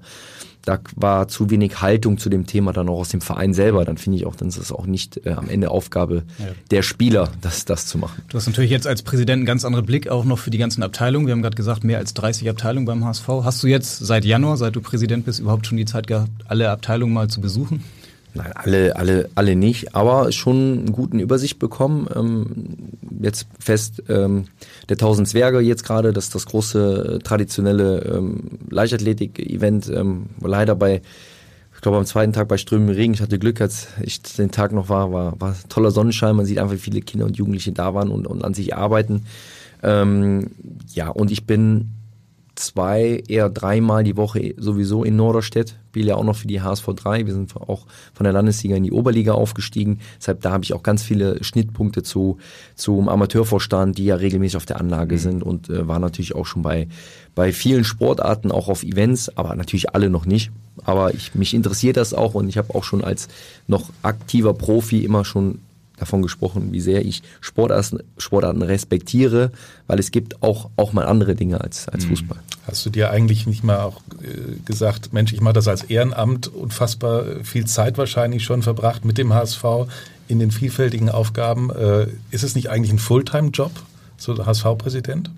[0.65, 3.85] da war zu wenig Haltung zu dem Thema dann auch aus dem Verein selber.
[3.85, 6.47] Dann finde ich auch, dann ist es auch nicht äh, am Ende Aufgabe ja.
[6.71, 8.23] der Spieler, das, das zu machen.
[8.29, 10.83] Du hast natürlich jetzt als Präsident einen ganz anderen Blick auch noch für die ganzen
[10.83, 11.27] Abteilungen.
[11.27, 13.27] Wir haben gerade gesagt, mehr als 30 Abteilungen beim HSV.
[13.43, 16.69] Hast du jetzt seit Januar, seit du Präsident bist, überhaupt schon die Zeit gehabt, alle
[16.69, 17.83] Abteilungen mal zu besuchen?
[18.35, 22.07] Nein, alle, alle, alle nicht, aber schon einen guten Übersicht bekommen.
[22.13, 22.45] Ähm,
[23.21, 24.45] jetzt fest ähm,
[24.89, 31.01] der Tausend Zwerge jetzt gerade, das das große äh, traditionelle ähm, Leichtathletik-Event, ähm, leider bei
[31.73, 34.71] ich glaube am zweiten Tag bei strömendem Regen, ich hatte Glück, als ich den Tag
[34.71, 37.93] noch war, war, war toller Sonnenschein, man sieht einfach, wie viele Kinder und Jugendliche da
[37.93, 39.25] waren und, und an sich arbeiten.
[39.83, 40.51] Ähm,
[40.93, 41.91] ja, und ich bin
[42.55, 45.75] zwei, eher dreimal die Woche sowieso in Norderstedt.
[45.95, 47.25] Spiele ja auch noch für die HSV 3.
[47.25, 49.99] Wir sind auch von der Landesliga in die Oberliga aufgestiegen.
[50.17, 52.37] Deshalb da habe ich auch ganz viele Schnittpunkte zu
[52.75, 55.19] zum Amateurvorstand, die ja regelmäßig auf der Anlage mhm.
[55.19, 56.89] sind und äh, war natürlich auch schon bei
[57.33, 60.51] bei vielen Sportarten auch auf Events, aber natürlich alle noch nicht.
[60.83, 63.29] Aber ich mich interessiert das auch und ich habe auch schon als
[63.67, 65.59] noch aktiver Profi immer schon
[65.97, 69.51] davon gesprochen, wie sehr ich Sportarten, Sportarten respektiere,
[69.87, 72.09] weil es gibt auch, auch mal andere Dinge als, als mhm.
[72.09, 72.39] Fußball.
[72.67, 76.47] Hast du dir eigentlich nicht mal auch äh, gesagt, Mensch, ich mache das als Ehrenamt,
[76.47, 79.63] unfassbar viel Zeit wahrscheinlich schon verbracht mit dem HSV
[80.27, 81.69] in den vielfältigen Aufgaben.
[81.69, 83.71] Äh, ist es nicht eigentlich ein Fulltime-Job,
[84.17, 85.29] so HSV-Präsident?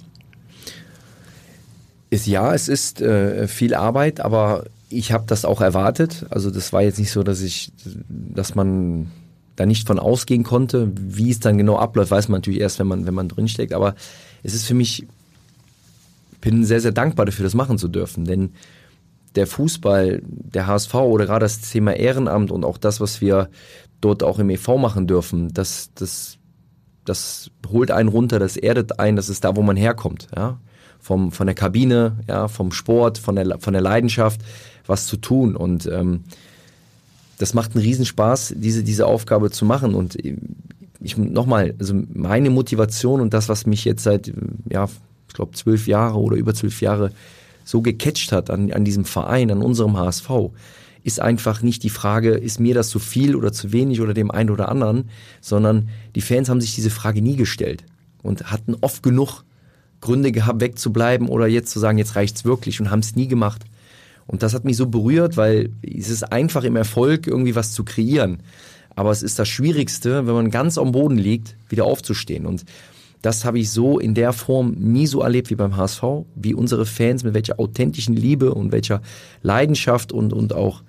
[2.09, 6.25] Ist ja, es ist äh, viel Arbeit, aber ich habe das auch erwartet.
[6.29, 7.71] Also das war jetzt nicht so, dass ich,
[8.07, 9.11] dass man
[9.57, 10.89] da nicht von ausgehen konnte.
[10.95, 13.73] Wie es dann genau abläuft, weiß man natürlich erst, wenn man, wenn man drinsteckt.
[13.73, 13.95] Aber
[14.43, 15.05] es ist für mich,
[16.39, 18.23] bin sehr, sehr dankbar dafür, das machen zu dürfen.
[18.23, 18.51] Denn
[19.35, 23.49] der Fußball, der HSV oder gerade das Thema Ehrenamt und auch das, was wir
[23.99, 26.37] dort auch im EV machen dürfen, das, das,
[27.03, 30.59] das holt einen runter, das erdet einen, das ist da, wo man herkommt, ja.
[30.99, 34.41] Vom, von der Kabine, ja, vom Sport, von der, von der Leidenschaft,
[34.87, 35.55] was zu tun.
[35.55, 36.23] Und ähm,
[37.37, 39.93] das macht einen Riesenspaß, diese, diese Aufgabe zu machen.
[39.93, 40.17] Und
[40.99, 44.31] ich nochmal, also meine Motivation und das, was mich jetzt seit,
[44.69, 44.89] ja,
[45.27, 47.11] ich glaube, zwölf Jahre oder über zwölf Jahre
[47.63, 50.29] so gecatcht hat an, an diesem Verein, an unserem HSV,
[51.03, 54.31] ist einfach nicht die Frage, ist mir das zu viel oder zu wenig oder dem
[54.31, 55.09] einen oder anderen,
[55.41, 57.83] sondern die Fans haben sich diese Frage nie gestellt
[58.23, 59.43] und hatten oft genug
[60.01, 63.63] Gründe gehabt, wegzubleiben oder jetzt zu sagen, jetzt reicht's wirklich und haben es nie gemacht.
[64.27, 67.83] Und das hat mich so berührt, weil es ist einfach im Erfolg irgendwie was zu
[67.83, 68.39] kreieren.
[68.95, 72.45] Aber es ist das Schwierigste, wenn man ganz am Boden liegt, wieder aufzustehen.
[72.45, 72.65] Und
[73.21, 76.03] das habe ich so in der Form nie so erlebt wie beim HSV,
[76.35, 79.01] wie unsere Fans, mit welcher authentischen Liebe und welcher
[79.41, 80.83] Leidenschaft und, und auch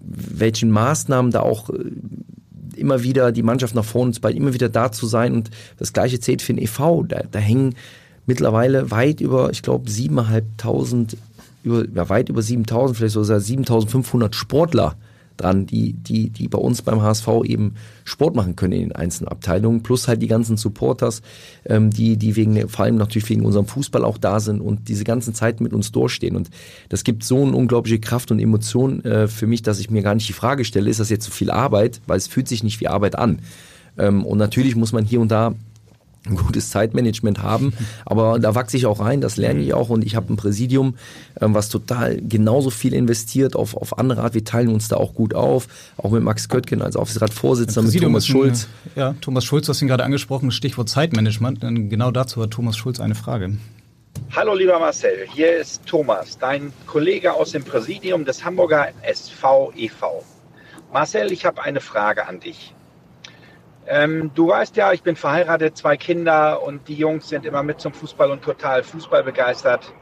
[0.00, 1.90] welchen Maßnahmen da auch äh,
[2.76, 5.34] immer wieder die Mannschaft nach vorne zu bald immer wieder da zu sein.
[5.34, 7.04] Und das gleiche zählt für den EV.
[7.06, 7.74] Da, da hängen
[8.26, 11.16] mittlerweile weit über, ich glaube, siebeneinhalbtausend,
[11.62, 14.96] über, ja, weit über 7000, vielleicht so 7500 Sportler
[15.40, 19.28] dran, die, die, die bei uns beim HSV eben Sport machen können in den einzelnen
[19.28, 21.22] Abteilungen, plus halt die ganzen Supporters,
[21.64, 25.04] ähm, die, die wegen, vor allem natürlich wegen unserem Fußball auch da sind und diese
[25.04, 26.36] ganzen Zeit mit uns durchstehen.
[26.36, 26.50] Und
[26.88, 30.14] das gibt so eine unglaubliche Kraft und Emotion äh, für mich, dass ich mir gar
[30.14, 32.00] nicht die Frage stelle, ist das jetzt so viel Arbeit?
[32.06, 33.40] Weil es fühlt sich nicht wie Arbeit an.
[33.98, 35.54] Ähm, und natürlich muss man hier und da
[36.26, 37.72] ein gutes Zeitmanagement haben.
[38.04, 39.88] Aber da wachse ich auch rein, das lerne ich auch.
[39.88, 40.96] Und ich habe ein Präsidium,
[41.40, 44.34] ähm, was total genauso viel investiert auf, auf andere Art.
[44.34, 45.68] Wir teilen uns da auch gut auf.
[45.96, 48.68] Auch mit Max Köttgen als Aufsichtsratsvorsitzender, mit Thomas Schulz.
[48.96, 51.60] Ja, Thomas Schulz, du hast ihn gerade angesprochen, Stichwort Zeitmanagement.
[51.60, 53.56] Genau dazu hat Thomas Schulz eine Frage.
[54.34, 60.24] Hallo lieber Marcel, hier ist Thomas, dein Kollege aus dem Präsidium des Hamburger SV e.V.
[60.92, 62.74] Marcel, ich habe eine Frage an dich.
[63.92, 67.80] Ähm, du weißt ja, ich bin verheiratet, zwei Kinder und die Jungs sind immer mit
[67.80, 69.92] zum Fußball und total Fußball begeistert.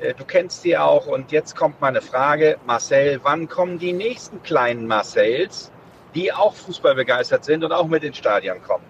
[0.00, 4.42] Äh, du kennst sie auch und jetzt kommt meine Frage, Marcel, wann kommen die nächsten
[4.42, 5.70] kleinen Marcells,
[6.14, 8.84] die auch Fußball begeistert sind und auch mit ins Stadion kommen?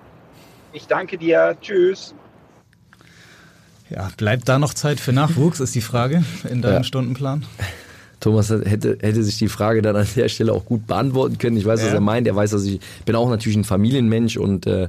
[0.73, 2.15] Ich danke dir, tschüss.
[3.91, 6.85] Ja, bleibt da noch Zeit für Nachwuchs, ist die Frage in deinem ja.
[6.85, 7.45] Stundenplan?
[8.21, 11.57] Thomas hätte, hätte sich die Frage dann an der Stelle auch gut beantworten können.
[11.57, 11.87] Ich weiß, ja.
[11.87, 12.27] was er meint.
[12.27, 14.89] Er weiß, dass ich bin auch natürlich ein Familienmensch und äh,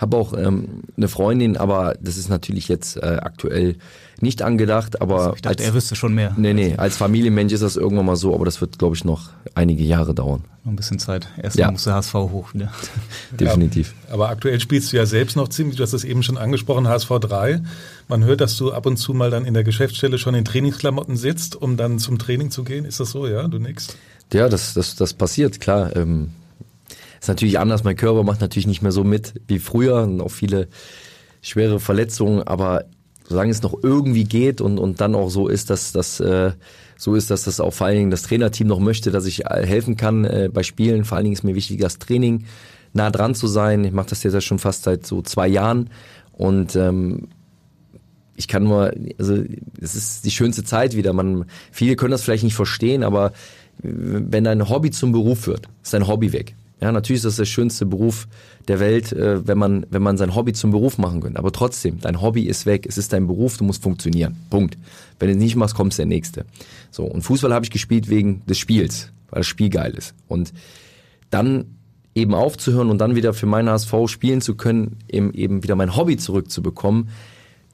[0.00, 3.76] habe auch ähm, eine Freundin, aber das ist natürlich jetzt äh, aktuell
[4.20, 5.00] nicht angedacht.
[5.02, 6.34] Aber also ich dachte, als, er wüsste schon mehr.
[6.36, 9.30] Nee, nee, als Familienmensch ist das irgendwann mal so, aber das wird, glaube ich, noch
[9.54, 10.44] einige Jahre dauern.
[10.64, 11.28] Noch ein bisschen Zeit.
[11.42, 11.70] Erstmal ja.
[11.70, 12.72] muss der HSV hoch wieder.
[13.38, 13.94] Definitiv.
[14.08, 16.88] Ja, aber aktuell spielst du ja selbst noch ziemlich, du hast es eben schon angesprochen,
[16.88, 17.62] HSV 3.
[18.10, 21.16] Man hört, dass du ab und zu mal dann in der Geschäftsstelle schon in Trainingsklamotten
[21.16, 22.84] sitzt, um dann zum Training zu gehen.
[22.84, 23.46] Ist das so, ja?
[23.46, 23.96] Du nix?
[24.32, 25.94] Ja, das, das, das passiert, klar.
[25.94, 26.30] Ähm,
[27.20, 27.84] ist natürlich anders.
[27.84, 30.66] Mein Körper macht natürlich nicht mehr so mit wie früher und auch viele
[31.40, 32.86] schwere Verletzungen, aber
[33.28, 36.50] solange es noch irgendwie geht und, und dann auch so ist, dass das äh,
[36.96, 39.64] so ist, dass das auch vor allen Dingen das Trainerteam noch möchte, dass ich äh,
[39.64, 41.04] helfen kann äh, bei Spielen.
[41.04, 42.46] Vor allen Dingen ist mir wichtig, das Training
[42.92, 43.84] nah dran zu sein.
[43.84, 45.90] Ich mache das jetzt ja schon fast seit so zwei Jahren
[46.32, 47.28] und ähm,
[48.40, 49.44] ich kann nur, also
[49.82, 51.12] es ist die schönste Zeit wieder.
[51.12, 53.32] Man, viele können das vielleicht nicht verstehen, aber
[53.82, 56.54] wenn dein Hobby zum Beruf wird, ist dein Hobby weg.
[56.80, 58.26] Ja, natürlich ist das der schönste Beruf
[58.66, 61.38] der Welt, äh, wenn man, wenn man sein Hobby zum Beruf machen könnte.
[61.38, 62.86] Aber trotzdem, dein Hobby ist weg.
[62.88, 64.36] Es ist dein Beruf, du musst funktionieren.
[64.48, 64.78] Punkt.
[65.18, 66.46] Wenn du es nicht machst, kommst der Nächste.
[66.90, 67.04] So.
[67.04, 70.14] Und Fußball habe ich gespielt wegen des Spiels, weil das Spiel geil ist.
[70.26, 70.54] Und
[71.28, 71.66] dann
[72.14, 75.94] eben aufzuhören und dann wieder für meinen HSV spielen zu können, eben, eben wieder mein
[75.96, 77.10] Hobby zurückzubekommen,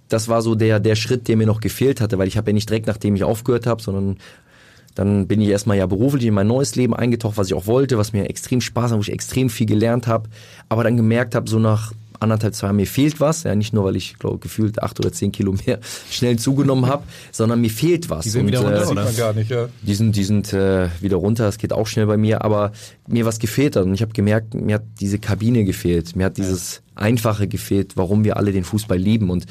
[0.09, 2.55] das war so der, der Schritt, der mir noch gefehlt hatte, weil ich habe ja
[2.55, 4.19] nicht direkt, nachdem ich aufgehört habe, sondern
[4.95, 7.99] dann bin ich erstmal ja beruflich in mein neues Leben eingetaucht, was ich auch wollte,
[7.99, 10.29] was mir extrem Spaß hat, wo ich extrem viel gelernt habe,
[10.69, 13.43] aber dann gemerkt habe, so nach anderthalb, zwei Jahren, mir fehlt was.
[13.43, 15.81] Ja, nicht nur, weil ich glaube gefühlt acht oder zehn Kilo mehr
[16.11, 18.25] schnell zugenommen habe, sondern mir fehlt was.
[18.25, 19.13] Die sind und, wieder runter, äh, oder?
[19.13, 19.69] gar nicht, ja.
[19.83, 22.73] Die sind, die sind äh, wieder runter, das geht auch schnell bei mir, aber
[23.07, 23.85] mir was gefehlt hat.
[23.85, 28.25] Und ich habe gemerkt, mir hat diese Kabine gefehlt, mir hat dieses Einfache gefehlt, warum
[28.25, 29.31] wir alle den Fußball lieben.
[29.31, 29.47] Und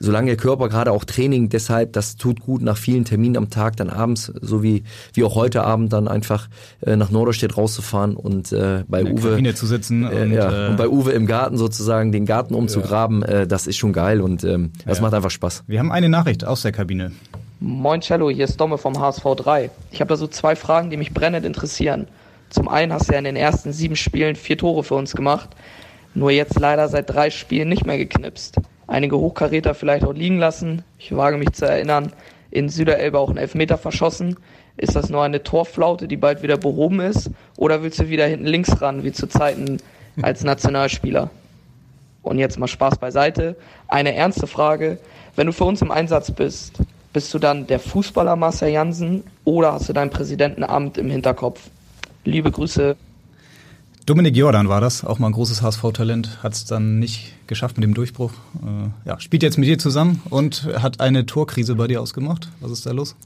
[0.00, 3.76] solange der Körper gerade auch Training, deshalb, das tut gut nach vielen Terminen am Tag,
[3.76, 4.84] dann abends, so wie,
[5.14, 6.48] wie auch heute Abend, dann einfach
[6.80, 10.66] äh, nach Norderstedt rauszufahren und äh, bei In Uwe Kabine zu sitzen äh, und, ja,
[10.66, 13.40] äh, und bei Uwe im Garten sozusagen den Garten umzugraben, ja.
[13.40, 15.02] äh, das ist schon geil und ähm, das ja.
[15.02, 15.64] macht einfach Spaß.
[15.66, 17.12] Wir haben eine Nachricht aus der Kabine.
[17.60, 19.70] Moin Cello, hier ist Domme vom HSV 3.
[19.90, 22.06] Ich habe da so zwei Fragen, die mich brennend interessieren.
[22.50, 25.50] Zum einen hast du ja in den ersten sieben Spielen vier Tore für uns gemacht,
[26.14, 28.56] nur jetzt leider seit drei Spielen nicht mehr geknipst
[28.88, 30.82] einige Hochkaräter vielleicht auch liegen lassen.
[30.98, 32.12] Ich wage mich zu erinnern,
[32.50, 34.36] in Süderelbe auch einen Elfmeter verschossen.
[34.76, 37.30] Ist das nur eine Torflaute, die bald wieder behoben ist?
[37.56, 39.78] Oder willst du wieder hinten links ran, wie zu Zeiten
[40.22, 41.30] als Nationalspieler?
[42.22, 43.56] Und jetzt mal Spaß beiseite.
[43.86, 44.98] Eine ernste Frage.
[45.36, 46.78] Wenn du für uns im Einsatz bist,
[47.12, 51.60] bist du dann der Fußballer Marcel Jansen oder hast du dein Präsidentenamt im Hinterkopf?
[52.24, 52.96] Liebe Grüße.
[54.06, 57.84] Dominik Jordan war das, auch mal ein großes HSV-Talent, hat es dann nicht geschafft mit
[57.84, 58.32] dem Durchbruch.
[58.62, 62.48] Äh, ja, spielt jetzt mit dir zusammen und hat eine Torkrise bei dir ausgemacht.
[62.60, 63.16] Was ist da los?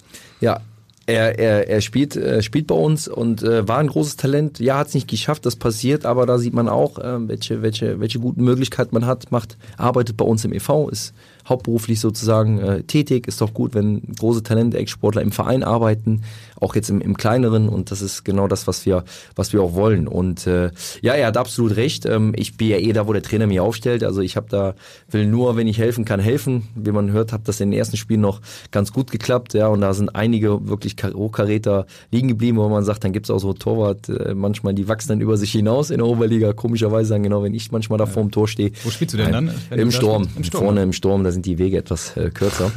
[0.40, 0.60] Ja,
[1.06, 4.60] Er, er, er spielt, äh, spielt bei uns und äh, war ein großes Talent.
[4.60, 7.98] Ja, hat es nicht geschafft, das passiert, aber da sieht man auch, äh, welche, welche,
[7.98, 9.32] welche guten Möglichkeiten man hat.
[9.32, 11.12] Macht, arbeitet bei uns im EV, ist
[11.48, 13.26] hauptberuflich sozusagen äh, tätig.
[13.26, 16.22] Ist doch gut, wenn große Talente, Ex-Sportler im Verein arbeiten,
[16.62, 17.68] auch jetzt im, im kleineren.
[17.68, 19.04] Und das ist genau das, was wir,
[19.36, 20.08] was wir auch wollen.
[20.08, 22.06] Und äh, ja, er hat absolut recht.
[22.06, 24.04] Ähm, ich bin ja eh da, wo der Trainer mich aufstellt.
[24.04, 24.74] Also ich habe da
[25.10, 26.68] will nur, wenn ich helfen kann, helfen.
[26.74, 28.40] Wie man hört, hat das in den ersten Spielen noch
[28.70, 29.54] ganz gut geklappt.
[29.54, 33.38] Ja, und da sind einige wirklich Hochkaräter liegen geblieben, wo man sagt, dann gibt's auch
[33.38, 36.52] so Torwart, äh, manchmal die wachsen dann über sich hinaus in der Oberliga.
[36.52, 38.10] Komischerweise dann genau, wenn ich manchmal da ja.
[38.10, 38.72] vorm Tor stehe.
[38.84, 39.50] Wo spielst du denn dann?
[39.70, 40.28] Im Sturm.
[40.36, 40.64] Im Sturm.
[40.64, 42.70] Vorne im Sturm, da sind die Wege etwas äh, kürzer.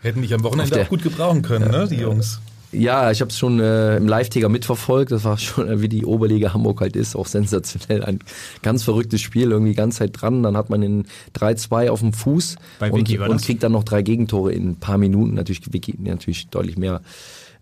[0.00, 2.40] Hätten dich am Wochenende auch gut gebrauchen können, ne, die Jungs.
[2.72, 5.12] Ja, ich habe es schon äh, im Live-Ticker mitverfolgt.
[5.12, 8.02] Das war schon, äh, wie die Oberliga Hamburg halt ist, auch sensationell.
[8.02, 8.20] Ein
[8.62, 10.42] ganz verrücktes Spiel, irgendwie ganz Zeit dran.
[10.42, 11.04] Dann hat man in
[11.36, 14.98] 3-2 auf dem Fuß Bei und, und kriegt dann noch drei Gegentore in ein paar
[14.98, 15.34] Minuten.
[15.34, 17.02] Natürlich Vicky natürlich deutlich mehr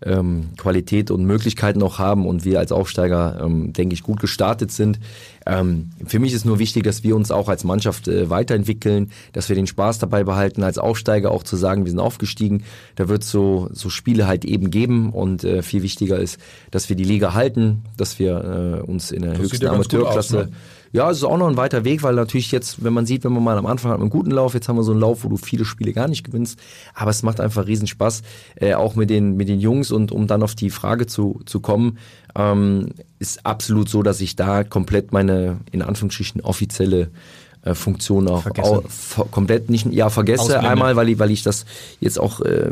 [0.03, 4.71] ähm, Qualität und Möglichkeiten auch haben und wir als Aufsteiger, ähm, denke ich, gut gestartet
[4.71, 4.99] sind.
[5.45, 9.49] Ähm, für mich ist nur wichtig, dass wir uns auch als Mannschaft äh, weiterentwickeln, dass
[9.49, 12.63] wir den Spaß dabei behalten, als Aufsteiger auch zu sagen, wir sind aufgestiegen.
[12.95, 16.39] Da wird so so Spiele halt eben geben und äh, viel wichtiger ist,
[16.71, 20.39] dass wir die Liga halten, dass wir äh, uns in der Das höchsten ja Amateurklasse
[20.39, 20.51] aus, ne?
[20.93, 23.31] Ja, es ist auch noch ein weiter Weg, weil natürlich jetzt, wenn man sieht, wenn
[23.31, 25.29] man mal am Anfang hat einen guten Lauf, jetzt haben wir so einen Lauf, wo
[25.29, 26.59] du viele Spiele gar nicht gewinnst,
[26.93, 28.23] aber es macht einfach riesen Spaß,
[28.55, 31.61] äh, auch mit den mit den Jungs und um dann auf die Frage zu zu
[31.61, 31.97] kommen,
[32.35, 32.89] ähm,
[33.19, 37.09] ist absolut so, dass ich da komplett meine in Anführungsstrichen offizielle
[37.63, 40.69] äh, Funktion auch au, ver, komplett nicht ja vergesse Ausblende.
[40.69, 41.65] einmal, weil ich weil ich das
[41.99, 42.71] jetzt auch äh,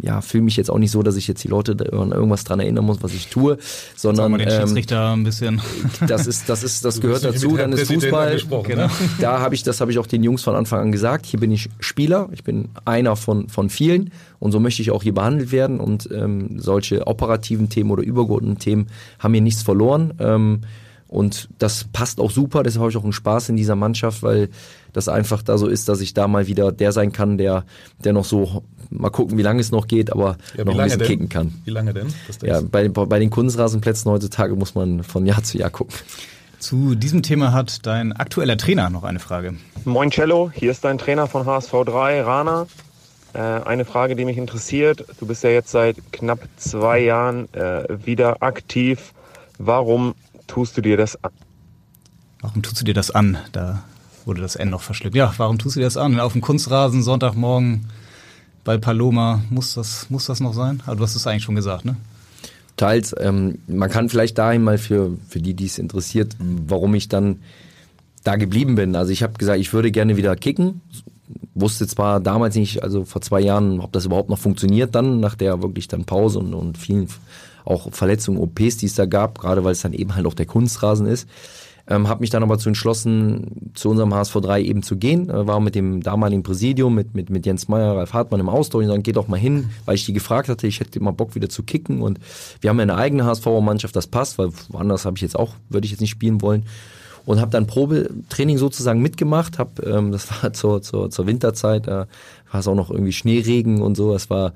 [0.00, 2.44] ja fühle mich jetzt auch nicht so, dass ich jetzt die Leute da an irgendwas
[2.44, 3.58] dran erinnern muss, was ich tue,
[3.96, 5.60] sondern Sagen wir den ähm, Schiedsrichter ein bisschen.
[6.06, 8.28] das ist, das ist, das Du gehört dazu, dann ist Fußball.
[8.28, 8.84] angesprochen, Genau.
[8.86, 8.90] ne?
[9.20, 11.26] Da habe ich, das habe ich auch den Jungs von Anfang an gesagt.
[11.26, 15.02] Hier bin ich Spieler, ich bin einer von, von vielen und so möchte ich auch
[15.02, 18.86] hier behandelt werden und ähm, solche operativen Themen oder übergeordneten Themen
[19.18, 20.14] haben hier nichts verloren.
[20.18, 20.60] Ähm,
[21.10, 24.48] und das passt auch super, deshalb habe ich auch einen Spaß in dieser Mannschaft, weil
[24.92, 27.64] das einfach da so ist, dass ich da mal wieder der sein kann, der,
[28.04, 30.76] der noch so, mal gucken, wie lange es noch geht, aber Ja, noch wie ein
[30.76, 31.08] lange bisschen denn?
[31.08, 31.52] kicken kann.
[31.64, 32.06] Wie lange denn?
[32.28, 35.94] Das Ja, bei, bei den Kunstrasenplätzen heutzutage muss man von Jahr zu Jahr gucken.
[36.60, 39.54] Zu diesem Thema hat dein aktueller Trainer noch eine Frage.
[39.84, 42.66] Moin Cello, hier ist dein Trainer von HSV3, Rana.
[43.32, 45.04] Äh, eine Frage, die mich interessiert.
[45.18, 49.12] Du bist ja jetzt seit knapp zwei Jahren äh, wieder aktiv.
[49.58, 50.14] Warum
[50.50, 51.30] tust du dir das an?
[52.40, 53.38] Warum tust du dir das an?
[53.52, 53.84] Da
[54.24, 55.14] wurde das N noch verschluckt.
[55.14, 56.18] Ja, warum tust du dir das an?
[56.18, 57.86] Auf dem Kunstrasen, Sonntagmorgen
[58.64, 60.82] bei Paloma, muss das, muss das noch sein?
[60.86, 61.96] Aber du hast es eigentlich schon gesagt, ne?
[62.76, 67.08] Teils, ähm, man kann vielleicht dahin mal für, für die, die es interessiert, warum ich
[67.08, 67.40] dann
[68.24, 68.96] da geblieben bin.
[68.96, 70.80] Also ich habe gesagt, ich würde gerne wieder kicken.
[71.54, 75.34] Wusste zwar damals nicht, also vor zwei Jahren, ob das überhaupt noch funktioniert dann, nach
[75.34, 77.08] der wirklich dann Pause und, und vielen
[77.70, 80.46] auch Verletzungen, OPs, die es da gab, gerade weil es dann eben halt auch der
[80.46, 81.28] Kunstrasen ist.
[81.88, 85.28] Ähm, habe mich dann aber zu entschlossen, zu unserem HSV 3 eben zu gehen.
[85.28, 88.84] Äh, war mit dem damaligen Präsidium, mit, mit, mit Jens Meyer, Ralf Hartmann im Austausch
[88.84, 91.34] und dann geht doch mal hin, weil ich die gefragt hatte, ich hätte mal Bock
[91.34, 92.20] wieder zu kicken und
[92.60, 95.86] wir haben ja eine eigene HSV-Mannschaft, das passt, weil woanders habe ich jetzt auch, würde
[95.86, 96.64] ich jetzt nicht spielen wollen
[97.26, 99.58] und habe dann Probetraining sozusagen mitgemacht.
[99.58, 102.06] Hab, ähm, das war zur, zur, zur Winterzeit, da
[102.50, 104.14] war es auch noch irgendwie Schneeregen und so.
[104.14, 104.52] Es war,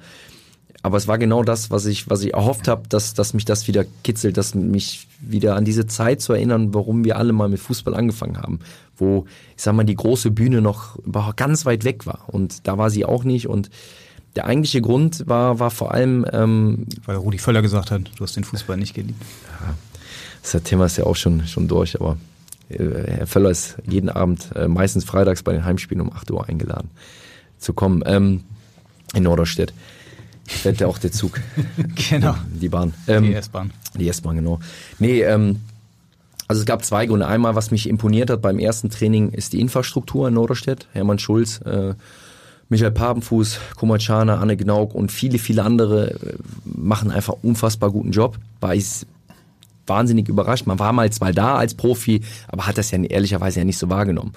[0.84, 3.66] aber es war genau das, was ich, was ich erhofft habe, dass, dass mich das
[3.68, 7.58] wieder kitzelt, dass mich wieder an diese Zeit zu erinnern, warum wir alle mal mit
[7.58, 8.58] Fußball angefangen haben,
[8.98, 9.24] wo
[9.56, 10.98] ich sag mal die große Bühne noch
[11.36, 13.70] ganz weit weg war und da war sie auch nicht und
[14.36, 18.36] der eigentliche Grund war, war vor allem, ähm, Weil Rudi Völler gesagt hat, du hast
[18.36, 19.22] den Fußball nicht geliebt.
[20.42, 22.18] das Thema ist ja auch schon, schon durch, aber
[22.68, 22.76] äh,
[23.06, 26.90] Herr Völler ist jeden Abend, äh, meistens freitags bei den Heimspielen um 8 Uhr eingeladen
[27.58, 28.02] zu kommen.
[28.04, 28.42] Ähm,
[29.14, 29.72] in Norderstedt.
[30.46, 31.40] Fährt ja auch der Zug.
[32.10, 32.34] Genau.
[32.60, 32.92] Die Bahn.
[33.06, 33.72] Ähm, Die S-Bahn.
[33.98, 34.60] Die S-Bahn, genau.
[34.98, 35.60] Nee, ähm,
[36.46, 37.26] also es gab zwei Gründe.
[37.26, 40.86] Einmal, was mich imponiert hat beim ersten Training, ist die Infrastruktur in Norderstedt.
[40.92, 41.94] Hermann Schulz, äh,
[42.68, 48.38] Michael Papenfuß, Komachana, Anne Gnauk und viele, viele andere äh, machen einfach unfassbar guten Job.
[48.60, 49.06] War ich
[49.86, 50.66] wahnsinnig überrascht.
[50.66, 53.88] Man war mal zwar da als Profi, aber hat das ja ehrlicherweise ja nicht so
[53.90, 54.32] wahrgenommen.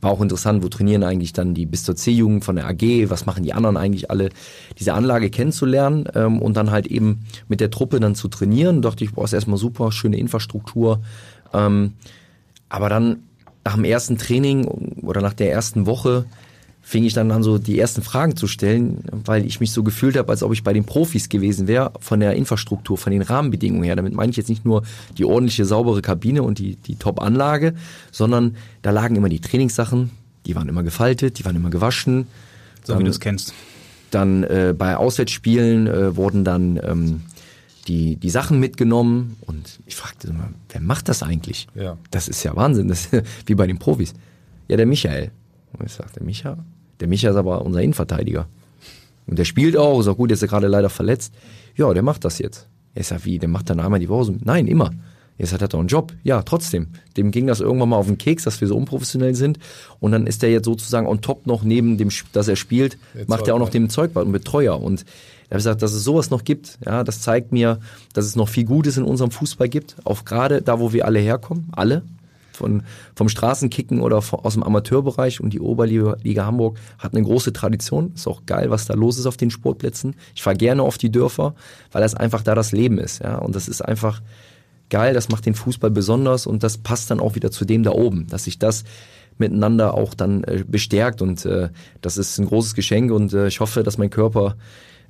[0.00, 3.26] War auch interessant, wo trainieren eigentlich dann die bis zur C-Jugend von der AG, was
[3.26, 4.30] machen die anderen eigentlich alle,
[4.78, 8.80] diese Anlage kennenzulernen ähm, und dann halt eben mit der Truppe dann zu trainieren.
[8.80, 11.00] dachte ich, boah, ist erstmal super, schöne Infrastruktur.
[11.52, 11.94] Ähm,
[12.68, 13.24] aber dann
[13.64, 14.64] nach dem ersten Training
[15.02, 16.24] oder nach der ersten Woche
[16.90, 20.16] fing ich dann an, so die ersten Fragen zu stellen, weil ich mich so gefühlt
[20.16, 23.84] habe, als ob ich bei den Profis gewesen wäre, von der Infrastruktur, von den Rahmenbedingungen
[23.84, 23.94] her.
[23.94, 24.82] Damit meine ich jetzt nicht nur
[25.16, 27.74] die ordentliche, saubere Kabine und die, die Top-Anlage,
[28.10, 30.10] sondern da lagen immer die Trainingssachen,
[30.46, 32.26] die waren immer gefaltet, die waren immer gewaschen.
[32.82, 33.54] So wie Ähm, du es kennst.
[34.10, 37.20] dann äh, bei Auswärtsspielen äh, wurden dann ähm,
[37.86, 41.68] die, die Sachen mitgenommen und ich fragte immer, wer macht das eigentlich?
[41.76, 41.98] Ja.
[42.10, 43.10] Das ist ja Wahnsinn, das
[43.46, 44.12] wie bei den Profis.
[44.66, 45.30] Ja, der Michael.
[45.78, 46.58] Und ich sagte, Micha?
[47.00, 48.46] Der Micha ist aber unser Innenverteidiger.
[49.26, 51.32] Und der spielt auch, ist auch gut, jetzt ist er gerade leider verletzt.
[51.76, 52.68] Ja, der macht das jetzt.
[52.94, 54.34] Er sagt, wie, der macht dann einmal die Woche.
[54.42, 54.90] Nein, immer.
[55.38, 56.12] Jetzt hat er doch einen Job.
[56.22, 56.88] Ja, trotzdem.
[57.16, 59.58] Dem ging das irgendwann mal auf den Keks, dass wir so unprofessionell sind.
[59.98, 63.24] Und dann ist er jetzt sozusagen on top noch neben dem, dass er spielt, Der
[63.26, 64.78] macht er auch noch den Zeugwart und Betreuer.
[64.78, 66.78] Und da habe ich gesagt, dass es sowas noch gibt.
[66.84, 67.80] Ja, das zeigt mir,
[68.12, 69.96] dass es noch viel Gutes in unserem Fußball gibt.
[70.04, 71.68] Auch gerade da, wo wir alle herkommen.
[71.72, 72.02] Alle.
[72.60, 72.82] Von,
[73.14, 78.12] vom Straßenkicken oder aus dem Amateurbereich und die Oberliga Liga Hamburg hat eine große Tradition.
[78.14, 80.14] Ist auch geil, was da los ist auf den Sportplätzen.
[80.34, 81.54] Ich fahre gerne auf die Dörfer,
[81.90, 83.22] weil das einfach da das Leben ist.
[83.22, 84.20] Ja, und das ist einfach
[84.90, 85.14] geil.
[85.14, 88.26] Das macht den Fußball besonders und das passt dann auch wieder zu dem da oben,
[88.26, 88.84] dass sich das
[89.38, 91.70] miteinander auch dann äh, bestärkt und äh,
[92.02, 94.56] das ist ein großes Geschenk und äh, ich hoffe, dass mein Körper,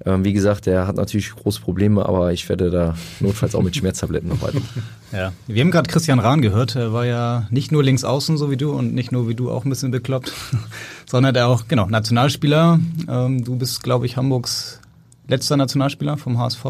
[0.07, 3.77] ähm, wie gesagt, der hat natürlich große Probleme, aber ich werde da notfalls auch mit
[3.77, 4.61] Schmerztabletten weiter.
[5.13, 6.77] Ja, wir haben gerade Christian Rahn gehört.
[6.77, 9.51] Er war ja nicht nur links außen, so wie du, und nicht nur wie du
[9.51, 10.33] auch ein bisschen bekloppt,
[11.07, 12.79] sondern er auch, genau, Nationalspieler.
[13.09, 14.79] Ähm, du bist, glaube ich, Hamburgs
[15.27, 16.65] letzter Nationalspieler vom HSV.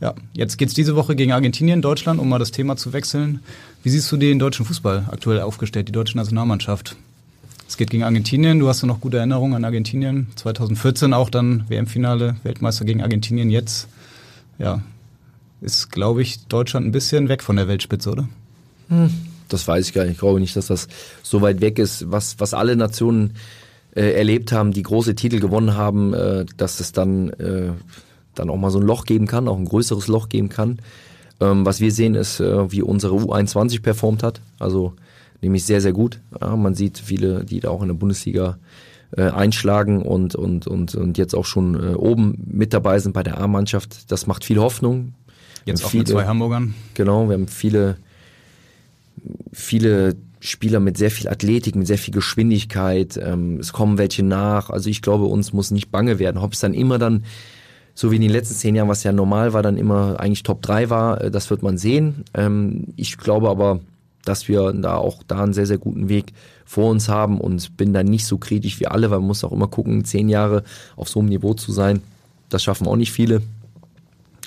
[0.00, 3.40] Ja, jetzt geht's diese Woche gegen Argentinien, Deutschland, um mal das Thema zu wechseln.
[3.82, 6.96] Wie siehst du den deutschen Fußball aktuell aufgestellt, die deutsche Nationalmannschaft?
[7.68, 8.58] Es geht gegen Argentinien.
[8.58, 10.28] Du hast ja noch gute Erinnerungen an Argentinien.
[10.36, 13.50] 2014 auch dann WM-Finale, Weltmeister gegen Argentinien.
[13.50, 13.88] Jetzt,
[14.58, 14.80] ja,
[15.60, 18.28] ist, glaube ich, Deutschland ein bisschen weg von der Weltspitze, oder?
[18.88, 19.10] Hm,
[19.48, 20.12] Das weiß ich gar nicht.
[20.12, 20.88] Ich glaube nicht, dass das
[21.22, 23.34] so weit weg ist, was, was alle Nationen
[23.94, 27.72] äh, erlebt haben, die große Titel gewonnen haben, äh, dass es dann, äh,
[28.34, 30.78] dann auch mal so ein Loch geben kann, auch ein größeres Loch geben kann.
[31.40, 34.40] Ähm, was wir sehen, ist, äh, wie unsere U21 performt hat.
[34.58, 34.94] Also
[35.40, 36.20] nämlich sehr, sehr gut.
[36.40, 38.58] Ja, man sieht viele, die da auch in der Bundesliga
[39.16, 43.22] äh, einschlagen und, und, und, und jetzt auch schon äh, oben mit dabei sind bei
[43.22, 44.10] der A-Mannschaft.
[44.10, 45.14] Das macht viel Hoffnung.
[45.64, 46.74] Jetzt auch mit zwei Hamburgern.
[46.94, 47.96] Genau, wir haben viele,
[49.52, 53.18] viele Spieler mit sehr viel Athletik, mit sehr viel Geschwindigkeit.
[53.22, 54.70] Ähm, es kommen welche nach.
[54.70, 56.38] Also ich glaube, uns muss nicht bange werden.
[56.38, 57.24] Ob es dann immer dann,
[57.94, 60.62] so wie in den letzten zehn Jahren, was ja normal war, dann immer eigentlich Top
[60.62, 62.24] 3 war, äh, das wird man sehen.
[62.34, 63.80] Ähm, ich glaube aber,
[64.28, 66.32] dass wir da auch da einen sehr, sehr guten Weg
[66.66, 69.52] vor uns haben und bin da nicht so kritisch wie alle, weil man muss auch
[69.52, 70.64] immer gucken, zehn Jahre
[70.96, 72.02] auf so einem Niveau zu sein.
[72.50, 73.40] Das schaffen auch nicht viele.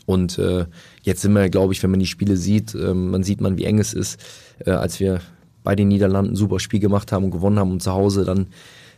[0.06, 0.66] Und äh,
[1.02, 3.66] jetzt sind wir, glaube ich, wenn man die Spiele sieht, äh, man sieht man, wie
[3.66, 4.20] eng es ist,
[4.66, 5.22] äh, als wir
[5.64, 8.48] bei den Niederlanden ein super Spiel gemacht haben und gewonnen haben und zu Hause dann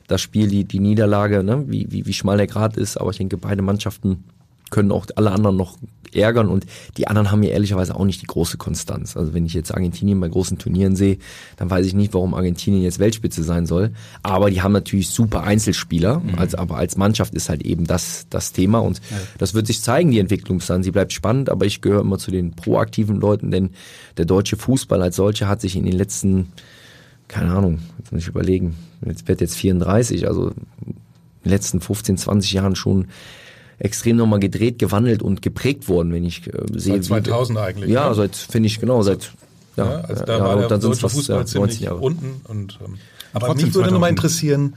[0.08, 2.98] das Spiel, die, die Niederlage, ne, wie, wie, wie schmal der Grad ist.
[2.98, 4.26] Aber ich denke, beide Mannschaften
[4.74, 5.78] können auch alle anderen noch
[6.16, 6.66] ärgern und
[6.98, 9.18] die anderen haben ja ehrlicherweise auch nicht die große Konstanz.
[9.18, 11.18] Also wenn ich jetzt Argentinien bei großen Turnieren sehe,
[11.58, 13.92] dann weiß ich nicht, warum Argentinien jetzt Weltspitze sein soll.
[14.22, 16.38] Aber die haben natürlich super Einzelspieler, Mhm.
[16.38, 19.02] also, aber als Mannschaft ist halt eben das, das Thema und
[19.38, 20.84] das wird sich zeigen, die Entwicklung dann.
[20.84, 23.72] Sie bleibt spannend, aber ich gehöre immer zu den proaktiven Leuten, denn
[24.18, 26.52] der deutsche Fußball als solcher hat sich in den letzten,
[27.28, 30.50] keine Ahnung, jetzt muss ich überlegen, jetzt wird jetzt 34, also
[30.86, 30.94] in
[31.44, 33.08] den letzten 15, 20 Jahren schon
[33.80, 36.94] extrem nochmal gedreht, gewandelt und geprägt worden, wenn ich äh, sehe.
[36.94, 38.16] Seit 2000 eigentlich, Ja, ne?
[38.16, 39.32] seit, finde ich, genau, seit,
[39.78, 41.98] ja, Ja, also da ja, war der deutsche Fußball ja, ziemlich 19 Jahre.
[41.98, 42.42] unten.
[42.48, 42.96] Und, ähm,
[43.34, 44.10] aber mich würde noch mal 2000.
[44.10, 44.76] interessieren,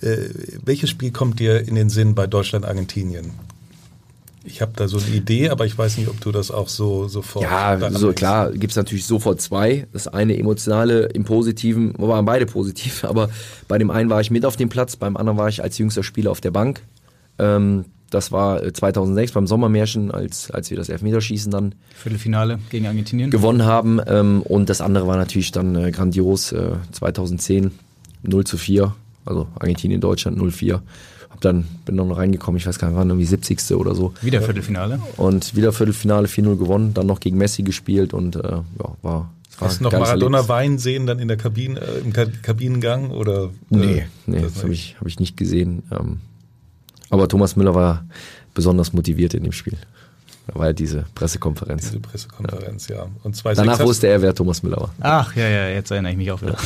[0.00, 0.16] äh,
[0.64, 3.32] welches Spiel kommt dir in den Sinn bei Deutschland-Argentinien?
[4.42, 7.08] Ich habe da so eine Idee, aber ich weiß nicht, ob du das auch so
[7.08, 9.86] sofort Ja, so klar, gibt's natürlich sofort zwei.
[9.92, 13.28] Das eine emotionale im Positiven, wir waren beide positiv, aber
[13.68, 16.02] bei dem einen war ich mit auf dem Platz, beim anderen war ich als jüngster
[16.02, 16.80] Spieler auf der Bank.
[17.38, 22.86] Ähm, das war äh, 2006 beim Sommermärchen, als, als wir das Elfmeterschießen dann Viertelfinale gegen
[22.86, 23.30] Argentinien.
[23.30, 24.00] gewonnen haben.
[24.06, 27.70] Ähm, und das andere war natürlich dann äh, grandios, äh, 2010
[28.22, 28.94] 0 zu 4,
[29.24, 30.80] also Argentinien, Deutschland 0-4.
[31.30, 33.72] Hab dann, bin dann noch reingekommen, ich weiß gar nicht, waren irgendwie 70.
[33.72, 34.12] oder so.
[34.20, 35.00] Wieder Viertelfinale.
[35.16, 38.64] Und wieder Viertelfinale 4-0 gewonnen, dann noch gegen Messi gespielt und äh, ja,
[39.02, 39.32] war.
[39.58, 40.48] Hast du noch Maradona Erlebnis.
[40.48, 43.10] weinen sehen dann in der Kabine, äh, im Ka Kabinengang?
[43.10, 45.82] Oder, Nee, äh, nee, das das habe ich, hab ich nicht gesehen.
[45.90, 46.20] Ähm,
[47.10, 48.04] aber Thomas Müller war
[48.54, 49.76] besonders motiviert in dem Spiel.
[50.46, 51.82] Da war ja diese Pressekonferenz.
[51.82, 53.06] Diese Pressekonferenz, ja.
[53.22, 54.94] Und zwei Danach wusste er, wer Thomas Müller war.
[55.00, 56.56] Ach, ja, ja, jetzt erinnere ich mich auch wieder.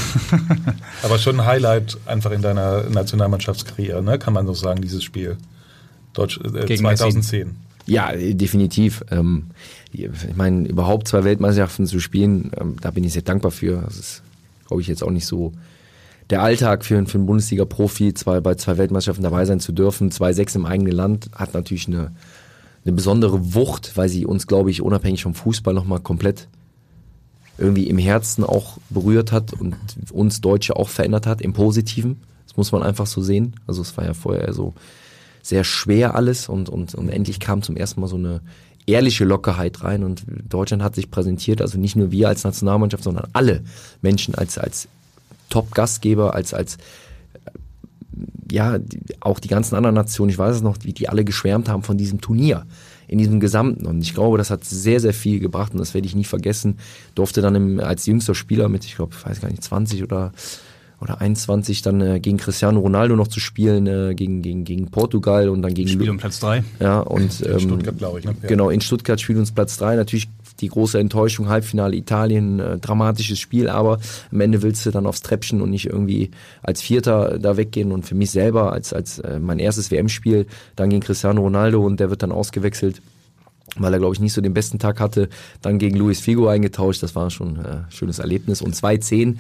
[1.02, 4.18] Aber schon ein Highlight einfach in deiner Nationalmannschaftskarriere, ne?
[4.18, 5.36] kann man so sagen, dieses Spiel.
[6.14, 7.56] Deutsch, äh, Gegen 2010.
[7.86, 9.04] Ja, äh, definitiv.
[9.10, 9.50] Ähm,
[9.92, 13.82] ich meine, überhaupt zwei Weltmeisterschaften zu spielen, ähm, da bin ich sehr dankbar für.
[13.82, 14.22] Das ist,
[14.66, 15.52] glaube ich, jetzt auch nicht so
[16.34, 20.10] der Alltag für, für einen Bundesliga-Profi, zwei, bei zwei Weltmeisterschaften dabei sein zu dürfen.
[20.10, 22.10] Zwei Sechs im eigenen Land hat natürlich eine,
[22.84, 26.48] eine besondere Wucht, weil sie uns, glaube ich, unabhängig vom Fußball nochmal komplett
[27.56, 29.76] irgendwie im Herzen auch berührt hat und
[30.10, 32.20] uns Deutsche auch verändert hat, im Positiven.
[32.48, 33.54] Das muss man einfach so sehen.
[33.68, 34.74] Also es war ja vorher so
[35.40, 38.40] sehr schwer alles und, und, und endlich kam zum ersten Mal so eine
[38.86, 43.28] ehrliche Lockerheit rein und Deutschland hat sich präsentiert, also nicht nur wir als Nationalmannschaft, sondern
[43.34, 43.62] alle
[44.02, 44.88] Menschen als, als
[45.48, 46.78] Top-Gastgeber, als, als
[48.50, 51.68] ja, die, auch die ganzen anderen Nationen, ich weiß es noch, wie die alle geschwärmt
[51.68, 52.66] haben von diesem Turnier
[53.06, 53.86] in diesem Gesamten.
[53.86, 56.78] Und ich glaube, das hat sehr, sehr viel gebracht und das werde ich nie vergessen.
[57.14, 60.32] Durfte dann im, als jüngster Spieler mit, ich glaube, ich weiß gar nicht, 20 oder
[61.00, 65.48] oder 21 dann äh, gegen Cristiano Ronaldo noch zu spielen, äh, gegen, gegen, gegen Portugal
[65.48, 66.64] und dann gegen Spiel um Platz 3.
[66.80, 68.24] Ja, und in ähm, Stuttgart, glaube ich.
[68.24, 68.34] Ne?
[68.40, 68.48] Ja.
[68.48, 69.96] Genau, in Stuttgart spielt uns Platz 3.
[69.96, 70.28] Natürlich
[70.60, 73.98] die große Enttäuschung, Halbfinale Italien, äh, dramatisches Spiel, aber
[74.30, 76.30] am Ende willst du dann aufs Treppchen und nicht irgendwie
[76.62, 77.92] als Vierter da weggehen.
[77.92, 80.46] Und für mich selber, als, als äh, mein erstes WM-Spiel,
[80.76, 83.02] dann gegen Cristiano Ronaldo und der wird dann ausgewechselt
[83.76, 85.28] weil er, glaube ich, nicht so den besten Tag hatte,
[85.60, 87.02] dann gegen Luis Figo eingetauscht.
[87.02, 88.62] Das war schon ein äh, schönes Erlebnis.
[88.62, 89.36] Und 2-10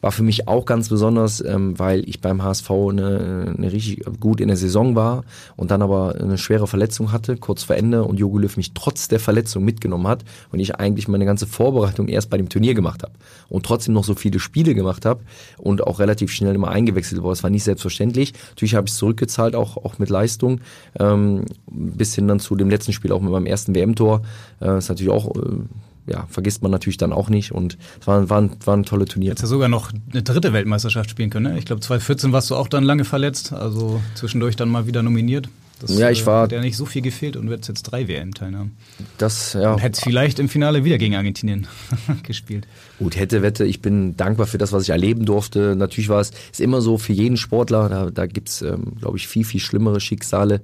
[0.00, 4.40] war für mich auch ganz besonders, ähm, weil ich beim HSV eine, eine richtig gut
[4.40, 5.24] in der Saison war
[5.56, 9.08] und dann aber eine schwere Verletzung hatte, kurz vor Ende und Jogi Löw mich trotz
[9.08, 13.02] der Verletzung mitgenommen hat und ich eigentlich meine ganze Vorbereitung erst bei dem Turnier gemacht
[13.02, 13.12] habe
[13.48, 15.20] und trotzdem noch so viele Spiele gemacht habe
[15.58, 17.32] und auch relativ schnell immer eingewechselt war.
[17.32, 18.34] Es war nicht selbstverständlich.
[18.50, 20.60] Natürlich habe ich es zurückgezahlt, auch, auch mit Leistung,
[20.98, 24.22] ähm, bis hin dann zu dem letzten Spiel auch mit meinem ersten WM-Tor.
[24.60, 25.34] Äh, ist natürlich auch...
[25.34, 25.64] Äh,
[26.08, 27.52] ja, vergisst man natürlich dann auch nicht.
[27.52, 29.30] Und es war, war, war ein tolles Turnier.
[29.30, 31.52] Hättest ja sogar noch eine dritte Weltmeisterschaft spielen können.
[31.52, 31.58] Ne?
[31.58, 35.48] Ich glaube, 2014 warst du auch dann lange verletzt, also zwischendurch dann mal wieder nominiert.
[35.80, 36.42] Das, ja, ich war.
[36.42, 38.76] Hat ja nicht so viel gefehlt und wird jetzt drei WM-Teilnahmen.
[39.16, 39.74] Das, ja.
[39.74, 41.68] Und hätte vielleicht im Finale wieder gegen Argentinien
[42.24, 42.66] gespielt.
[42.98, 45.76] Gut, hätte, wette, ich bin dankbar für das, was ich erleben durfte.
[45.76, 49.28] Natürlich war es, ist immer so für jeden Sportler, da, da gibt's, ähm, glaube ich,
[49.28, 50.62] viel, viel schlimmere Schicksale,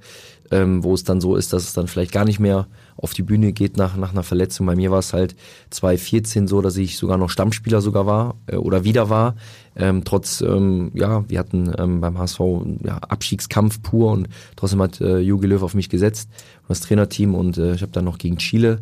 [0.51, 2.67] ähm, wo es dann so ist, dass es dann vielleicht gar nicht mehr
[2.97, 4.65] auf die Bühne geht nach, nach einer Verletzung.
[4.65, 5.35] Bei mir war es halt
[5.71, 9.35] 2014 so, dass ich sogar noch Stammspieler sogar war äh, oder wieder war.
[9.75, 12.39] Ähm, trotz, ähm, ja, wir hatten ähm, beim HSV
[12.83, 16.29] ja, Abstiegskampf pur und trotzdem hat äh, Jogi Löw auf mich gesetzt,
[16.67, 18.79] das Trainerteam und äh, ich habe dann noch gegen Chile,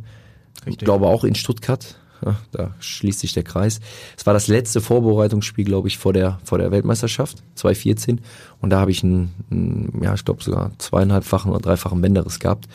[0.66, 3.82] ich glaube auch in Stuttgart, ja, da schließt sich der Kreis.
[4.16, 8.22] Es war das letzte Vorbereitungsspiel, glaube ich, vor der, vor der Weltmeisterschaft, 2014
[8.62, 12.68] und da habe ich einen, einen ja, ich glaube sogar zweieinhalbfachen oder dreifachen Bänderriss gehabt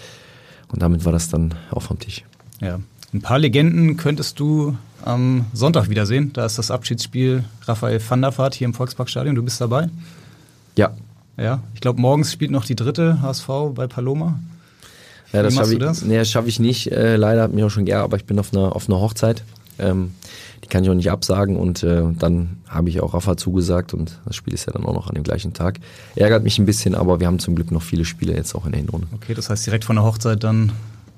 [0.69, 2.25] und damit war das dann auch vom Tisch.
[2.61, 2.81] Ja.
[3.13, 6.33] Ein paar Legenden könntest du am Sonntag wiedersehen.
[6.33, 9.35] Da ist das Abschiedsspiel Raphael van der Vaart hier im Volksparkstadion.
[9.35, 9.89] Du bist dabei?
[10.77, 10.95] Ja.
[11.37, 14.41] Ja, ich glaube, morgens spielt noch die dritte HSV bei Paloma.
[15.33, 16.03] Ja, das schaffe ich, das?
[16.03, 16.91] Nee, das schaffe ich nicht.
[16.91, 19.45] Äh, leider hat mich auch schon geärgert, aber ich bin auf einer, auf einer Hochzeit.
[19.79, 20.13] Ähm,
[20.65, 24.19] die kann ich auch nicht absagen und äh, dann habe ich auch Rafa zugesagt und
[24.27, 25.79] das Spiel ist ja dann auch noch an dem gleichen Tag.
[26.15, 28.73] Ärgert mich ein bisschen, aber wir haben zum Glück noch viele Spiele jetzt auch in
[28.73, 29.07] der Hinrunde.
[29.15, 30.73] Okay, das heißt direkt von der Hochzeit dann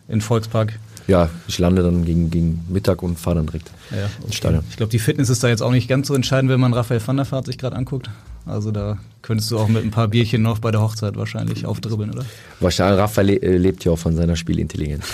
[0.09, 0.79] in Volkspark.
[1.07, 4.27] Ja, ich lande dann gegen, gegen Mittag und fahre dann direkt ja, okay.
[4.27, 4.65] ins Stadion.
[4.71, 7.01] Ich glaube, die Fitness ist da jetzt auch nicht ganz so entscheidend, wenn man Raphael
[7.05, 8.11] van der Vaart sich gerade anguckt.
[8.47, 12.11] Also da könntest du auch mit ein paar Bierchen noch bei der Hochzeit wahrscheinlich aufdribbeln,
[12.13, 12.25] oder?
[12.61, 15.05] Wahrscheinlich, Raphael äh, lebt ja auch von seiner Spielintelligenz.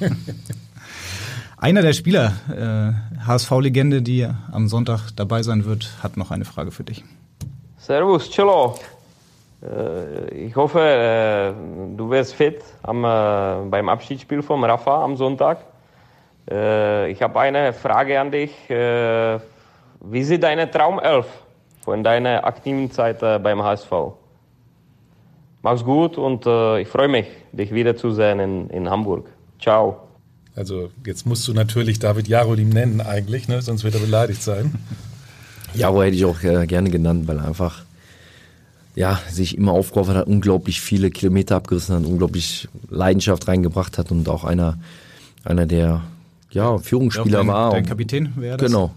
[1.60, 6.70] Einer der Spieler, äh, HSV-Legende, die am Sonntag dabei sein wird, hat noch eine Frage
[6.70, 7.02] für dich.
[7.78, 8.76] Servus, Cello.
[9.60, 15.58] Äh, ich hoffe, äh, du wirst fit am, äh, beim Abschiedsspiel von Rafa am Sonntag.
[16.48, 18.52] Äh, ich habe eine Frage an dich.
[18.70, 19.40] Äh,
[20.00, 21.26] wie sieht deine Traumelf
[21.80, 23.90] von deiner aktiven Zeit beim HSV?
[25.62, 29.28] Mach's gut und ich freue mich, dich wiederzusehen in, in Hamburg.
[29.58, 30.07] Ciao.
[30.58, 33.62] Also jetzt musst du natürlich David Jarolim nennen eigentlich, ne?
[33.62, 34.74] sonst wird er beleidigt sein.
[35.74, 37.84] Jaro hätte ich auch äh, gerne genannt, weil er einfach
[38.96, 44.28] ja, sich immer aufgeopfert hat, unglaublich viele Kilometer abgerissen hat, unglaublich Leidenschaft reingebracht hat und
[44.28, 44.78] auch einer,
[45.44, 46.02] einer der
[46.50, 47.70] ja, Führungsspieler dein, war.
[47.70, 48.66] Dein Kapitän wäre das?
[48.66, 48.92] Genau.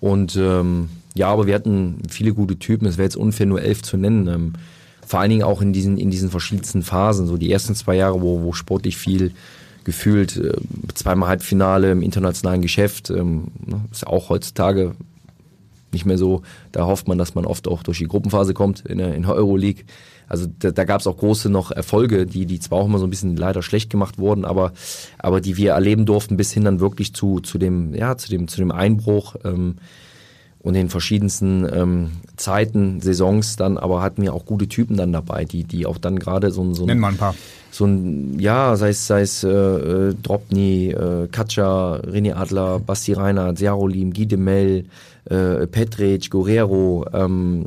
[0.00, 2.88] Und ähm, ja, aber wir hatten viele gute Typen.
[2.88, 4.26] Es wäre jetzt unfair, nur elf zu nennen.
[4.26, 4.52] Ähm,
[5.06, 7.28] vor allen Dingen auch in diesen, in diesen verschiedensten Phasen.
[7.28, 9.32] So die ersten zwei Jahre, wo, wo sportlich viel
[9.84, 10.52] gefühlt äh,
[10.94, 13.10] zweimal Halbfinale im internationalen Geschäft.
[13.10, 14.92] Ähm, ne, ist auch heutzutage
[15.92, 16.42] nicht mehr so.
[16.72, 19.34] Da hofft man, dass man oft auch durch die Gruppenphase kommt in der, in der
[19.34, 19.84] Euroleague.
[20.28, 23.06] Also da, da gab es auch große noch Erfolge, die, die zwar auch immer so
[23.06, 24.72] ein bisschen leider schlecht gemacht wurden, aber,
[25.18, 28.48] aber die wir erleben durften, bis hin dann wirklich zu, zu dem, ja, zu dem,
[28.48, 29.36] zu dem Einbruch.
[29.44, 29.76] Ähm,
[30.62, 35.44] und in verschiedensten ähm, Zeiten, Saisons dann, aber hatten wir auch gute Typen dann dabei,
[35.44, 37.34] die, die auch dann gerade so, so Nenn mal ein paar.
[37.70, 43.14] So ein, ja, sei es, sei es äh, äh, Dropny, äh, Katscha, René Adler, Basti
[43.14, 44.84] Reinhardt, Jarolim, Guy Demel,
[45.24, 47.06] äh, Petric, Guerrero.
[47.12, 47.66] Ähm,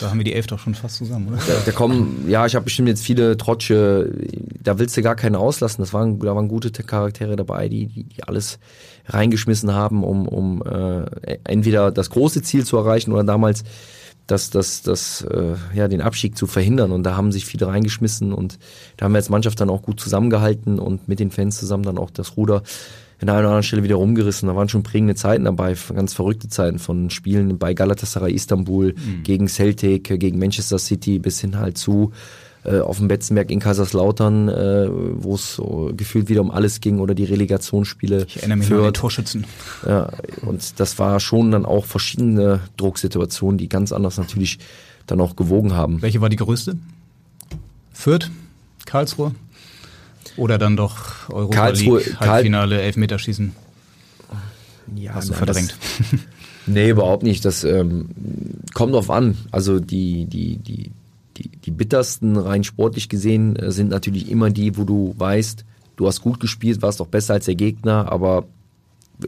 [0.00, 1.38] da haben wir die elf doch schon fast zusammen, oder?
[1.38, 4.12] Da, da kommen, ja, ich habe bestimmt jetzt viele Trotsche,
[4.62, 5.82] da willst du gar keine auslassen.
[5.82, 8.58] Das waren, da waren gute Charaktere dabei, die, die, die alles
[9.06, 13.64] reingeschmissen haben, um, um äh, entweder das große Ziel zu erreichen oder damals
[14.26, 16.92] das, das, das, äh, ja, den Abstieg zu verhindern.
[16.92, 18.58] Und da haben sich viele reingeschmissen und
[18.98, 21.96] da haben wir als Mannschaft dann auch gut zusammengehalten und mit den Fans zusammen dann
[21.96, 22.62] auch das Ruder
[23.20, 24.48] in einer oder anderen Stelle wieder rumgerissen.
[24.48, 29.22] Da waren schon prägende Zeiten dabei, ganz verrückte Zeiten von Spielen bei Galatasaray Istanbul, mhm.
[29.24, 32.12] gegen Celtic, gegen Manchester City bis hin halt zu
[32.64, 36.98] äh, auf dem Betzenberg in Kaiserslautern, äh, wo es so gefühlt wieder um alles ging
[36.98, 38.26] oder die Relegationsspiele.
[38.26, 39.46] Ich erinnere mich an den Torschützen.
[39.86, 40.10] Ja,
[40.42, 44.58] und das war schon dann auch verschiedene Drucksituationen, die ganz anders natürlich
[45.06, 46.02] dann auch gewogen haben.
[46.02, 46.76] Welche war die größte?
[47.92, 48.30] Fürth?
[48.84, 49.32] Karlsruhe?
[50.36, 53.52] Oder dann doch Europa Karlsruhe, League, Halbfinale, Karl Elfmeterschießen?
[54.96, 55.76] Ja, Hast du verdrängt.
[55.98, 56.20] Das,
[56.66, 57.44] nee, überhaupt nicht.
[57.44, 58.08] Das ähm,
[58.74, 59.36] kommt drauf an.
[59.50, 60.90] Also die, die, die,
[61.36, 65.64] die, die bittersten, rein sportlich gesehen, äh, sind natürlich immer die, wo du weißt,
[65.96, 68.44] du hast gut gespielt, warst doch besser als der Gegner, aber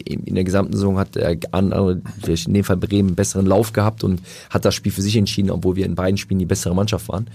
[0.04, 4.04] in der gesamten Saison hat der andere, in dem Fall Bremen, einen besseren Lauf gehabt
[4.04, 7.08] und hat das Spiel für sich entschieden, obwohl wir in beiden Spielen die bessere Mannschaft
[7.08, 7.26] waren.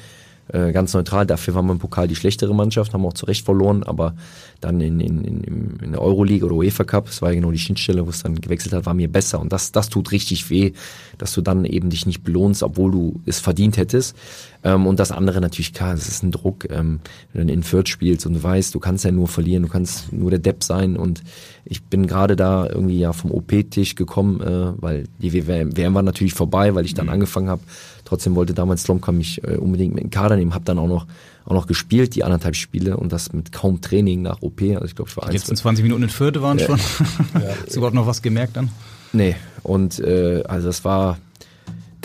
[0.48, 1.26] Äh, ganz neutral.
[1.26, 4.16] Dafür waren wir im Pokal die schlechtere Mannschaft, haben auch zu Recht verloren, aber
[4.62, 7.60] dann in, in, in, in der Euroleague oder UEFA Cup, das war ja genau die
[7.60, 9.40] Schnittstelle, wo es dann gewechselt hat, war mir besser.
[9.40, 10.74] Und das, das tut richtig weh,
[11.18, 14.16] dass du dann eben dich nicht belohnst, obwohl du es verdient hättest.
[14.64, 17.00] Ähm, und das andere natürlich, klar, es ist ein Druck, ähm,
[17.34, 20.14] wenn du in Fürth spielst und du weißt, du kannst ja nur verlieren, du kannst
[20.14, 20.96] nur der Depp sein.
[20.96, 21.24] Und
[21.66, 26.04] ich bin gerade da irgendwie ja vom OP-Tisch gekommen, äh, weil die WM, WM war
[26.04, 27.14] natürlich vorbei, weil ich dann mhm.
[27.14, 27.62] angefangen habe,
[28.06, 31.06] Trotzdem wollte damals Slomka mich äh, unbedingt mit dem Kader nehmen, habe dann auch noch
[31.46, 34.62] auch noch gespielt, die anderthalb Spiele und das mit kaum Training nach OP.
[34.62, 36.66] Also ich glaube, ich war Jetzt in 20 Minuten in Vierte waren ja.
[36.66, 36.78] schon.
[37.36, 37.50] ja.
[37.62, 38.70] Hast du überhaupt noch was gemerkt dann?
[39.14, 41.18] Nee, und äh, also das war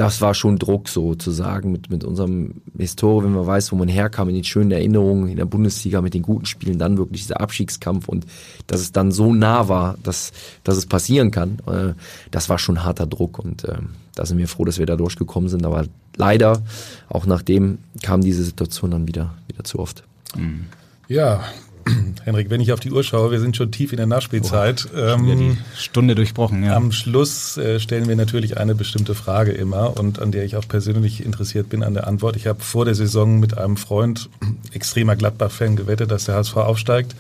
[0.01, 4.30] das war schon Druck sozusagen mit, mit unserem Historie, wenn man weiß, wo man herkam,
[4.30, 8.09] in den schönen Erinnerungen in der Bundesliga mit den guten Spielen, dann wirklich dieser Abstiegskampf
[8.09, 8.24] und
[8.66, 10.32] dass es dann so nah war, dass,
[10.64, 11.92] dass es passieren kann, äh,
[12.30, 13.76] das war schon harter Druck und äh,
[14.15, 15.87] da sind wir froh, dass wir da durchgekommen sind, aber
[16.17, 16.63] leider,
[17.09, 20.05] auch nachdem kam diese Situation dann wieder, wieder zu oft.
[20.37, 20.67] Mhm.
[21.09, 21.43] Ja,
[22.25, 24.89] Henrik, wenn ich auf die Uhr schaue, wir sind schon tief in der Nachspielzeit.
[24.95, 26.77] Oh, ähm, Stunde durchbrochen, ja.
[26.77, 30.67] Am Schluss äh, stellen wir natürlich eine bestimmte Frage immer und an der ich auch
[30.69, 32.37] persönlich interessiert bin an der Antwort.
[32.37, 34.29] Ich habe vor der Saison mit einem Freund,
[34.73, 37.15] extremer Gladbach-Fan, gewettet, dass der HSV aufsteigt.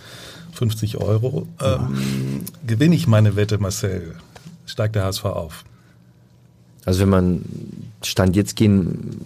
[0.52, 1.46] 50 Euro.
[1.62, 4.16] Ähm, gewinne ich meine Wette, Marcel,
[4.66, 5.64] steigt der HSV auf?
[6.84, 7.44] Also wenn man
[8.02, 9.24] Stand jetzt gehen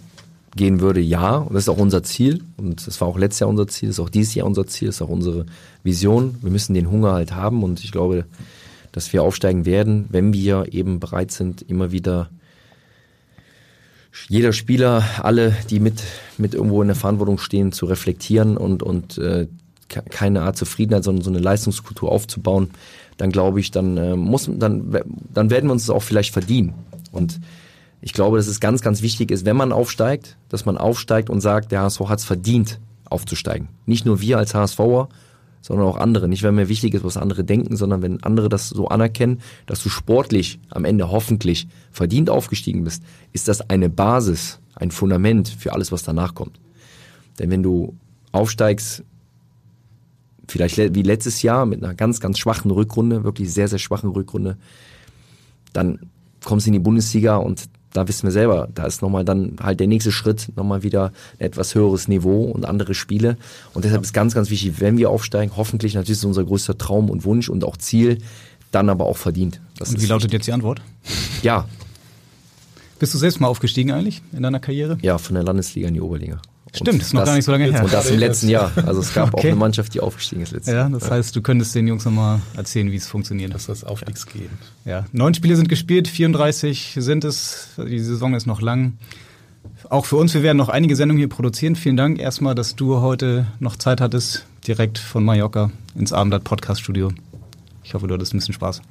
[0.55, 1.37] gehen würde, ja.
[1.37, 2.41] Und das ist auch unser Ziel.
[2.57, 4.87] Und das war auch letztes Jahr unser Ziel, das ist auch dieses Jahr unser Ziel,
[4.87, 5.45] das ist auch unsere
[5.83, 6.37] Vision.
[6.41, 8.25] Wir müssen den Hunger halt haben und ich glaube,
[8.91, 12.29] dass wir aufsteigen werden, wenn wir eben bereit sind, immer wieder
[14.29, 16.01] jeder Spieler, alle, die mit,
[16.37, 19.47] mit irgendwo in der Verantwortung stehen, zu reflektieren und, und äh,
[19.89, 22.69] keine Art Zufriedenheit, sondern so eine Leistungskultur aufzubauen,
[23.17, 24.97] dann glaube ich, dann äh, muss dann
[25.33, 26.73] dann werden wir uns das auch vielleicht verdienen.
[27.15, 27.39] Und
[28.01, 31.41] ich glaube, dass es ganz, ganz wichtig ist, wenn man aufsteigt, dass man aufsteigt und
[31.41, 33.69] sagt, der HSV hat es verdient, aufzusteigen.
[33.85, 35.09] Nicht nur wir als HSVer,
[35.61, 36.27] sondern auch andere.
[36.27, 39.81] Nicht, weil mir wichtig ist, was andere denken, sondern wenn andere das so anerkennen, dass
[39.81, 43.01] du sportlich am Ende hoffentlich verdient aufgestiegen bist,
[43.33, 46.59] ist das eine Basis, ein Fundament für alles, was danach kommt.
[47.39, 47.95] Denn wenn du
[48.31, 49.03] aufsteigst,
[50.47, 54.57] vielleicht wie letztes Jahr mit einer ganz, ganz schwachen Rückrunde, wirklich sehr, sehr schwachen Rückrunde,
[55.73, 55.99] dann
[56.45, 59.87] kommst in die Bundesliga und da wissen wir selber, da ist nochmal dann halt der
[59.87, 63.37] nächste Schritt, nochmal wieder ein etwas höheres Niveau und andere Spiele.
[63.73, 67.09] Und deshalb ist ganz, ganz wichtig, wenn wir aufsteigen, hoffentlich natürlich ist unser größter Traum
[67.09, 68.17] und Wunsch und auch Ziel,
[68.71, 69.61] dann aber auch verdient.
[69.77, 70.81] Das und wie lautet jetzt die Antwort?
[71.41, 71.67] Ja.
[72.99, 74.97] Bist du selbst mal aufgestiegen eigentlich in deiner Karriere?
[75.01, 76.41] Ja, von der Landesliga in die Oberliga.
[76.75, 77.83] Stimmt, ist noch das, gar nicht so lange her.
[77.83, 78.71] Und das im letzten Jahr.
[78.85, 79.39] Also es gab okay.
[79.39, 80.89] auch eine Mannschaft, die aufgestiegen ist letztes Jahr.
[80.89, 83.53] Ja, das heißt, du könntest den Jungs nochmal erzählen, wie es funktioniert.
[83.53, 84.49] Dass das Aufstiegsgehen.
[84.83, 87.69] Ja, neun Spiele sind gespielt, 34 sind es.
[87.77, 88.93] Die Saison ist noch lang.
[89.89, 91.75] Auch für uns, wir werden noch einige Sendungen hier produzieren.
[91.75, 96.81] Vielen Dank erstmal, dass du heute noch Zeit hattest, direkt von Mallorca ins Abendblatt Podcast
[96.81, 97.11] Studio.
[97.83, 98.81] Ich hoffe, du hattest ein bisschen Spaß.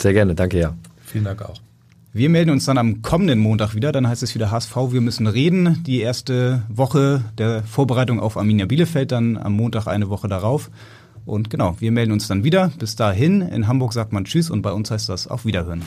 [0.00, 0.74] Sehr gerne, danke ja.
[1.04, 1.71] Vielen Dank auch.
[2.14, 3.90] Wir melden uns dann am kommenden Montag wieder.
[3.90, 5.82] Dann heißt es wieder HSV, wir müssen reden.
[5.84, 10.70] Die erste Woche der Vorbereitung auf Arminia Bielefeld, dann am Montag eine Woche darauf.
[11.24, 12.70] Und genau, wir melden uns dann wieder.
[12.78, 15.80] Bis dahin, in Hamburg sagt man Tschüss und bei uns heißt das auf Wiederhören.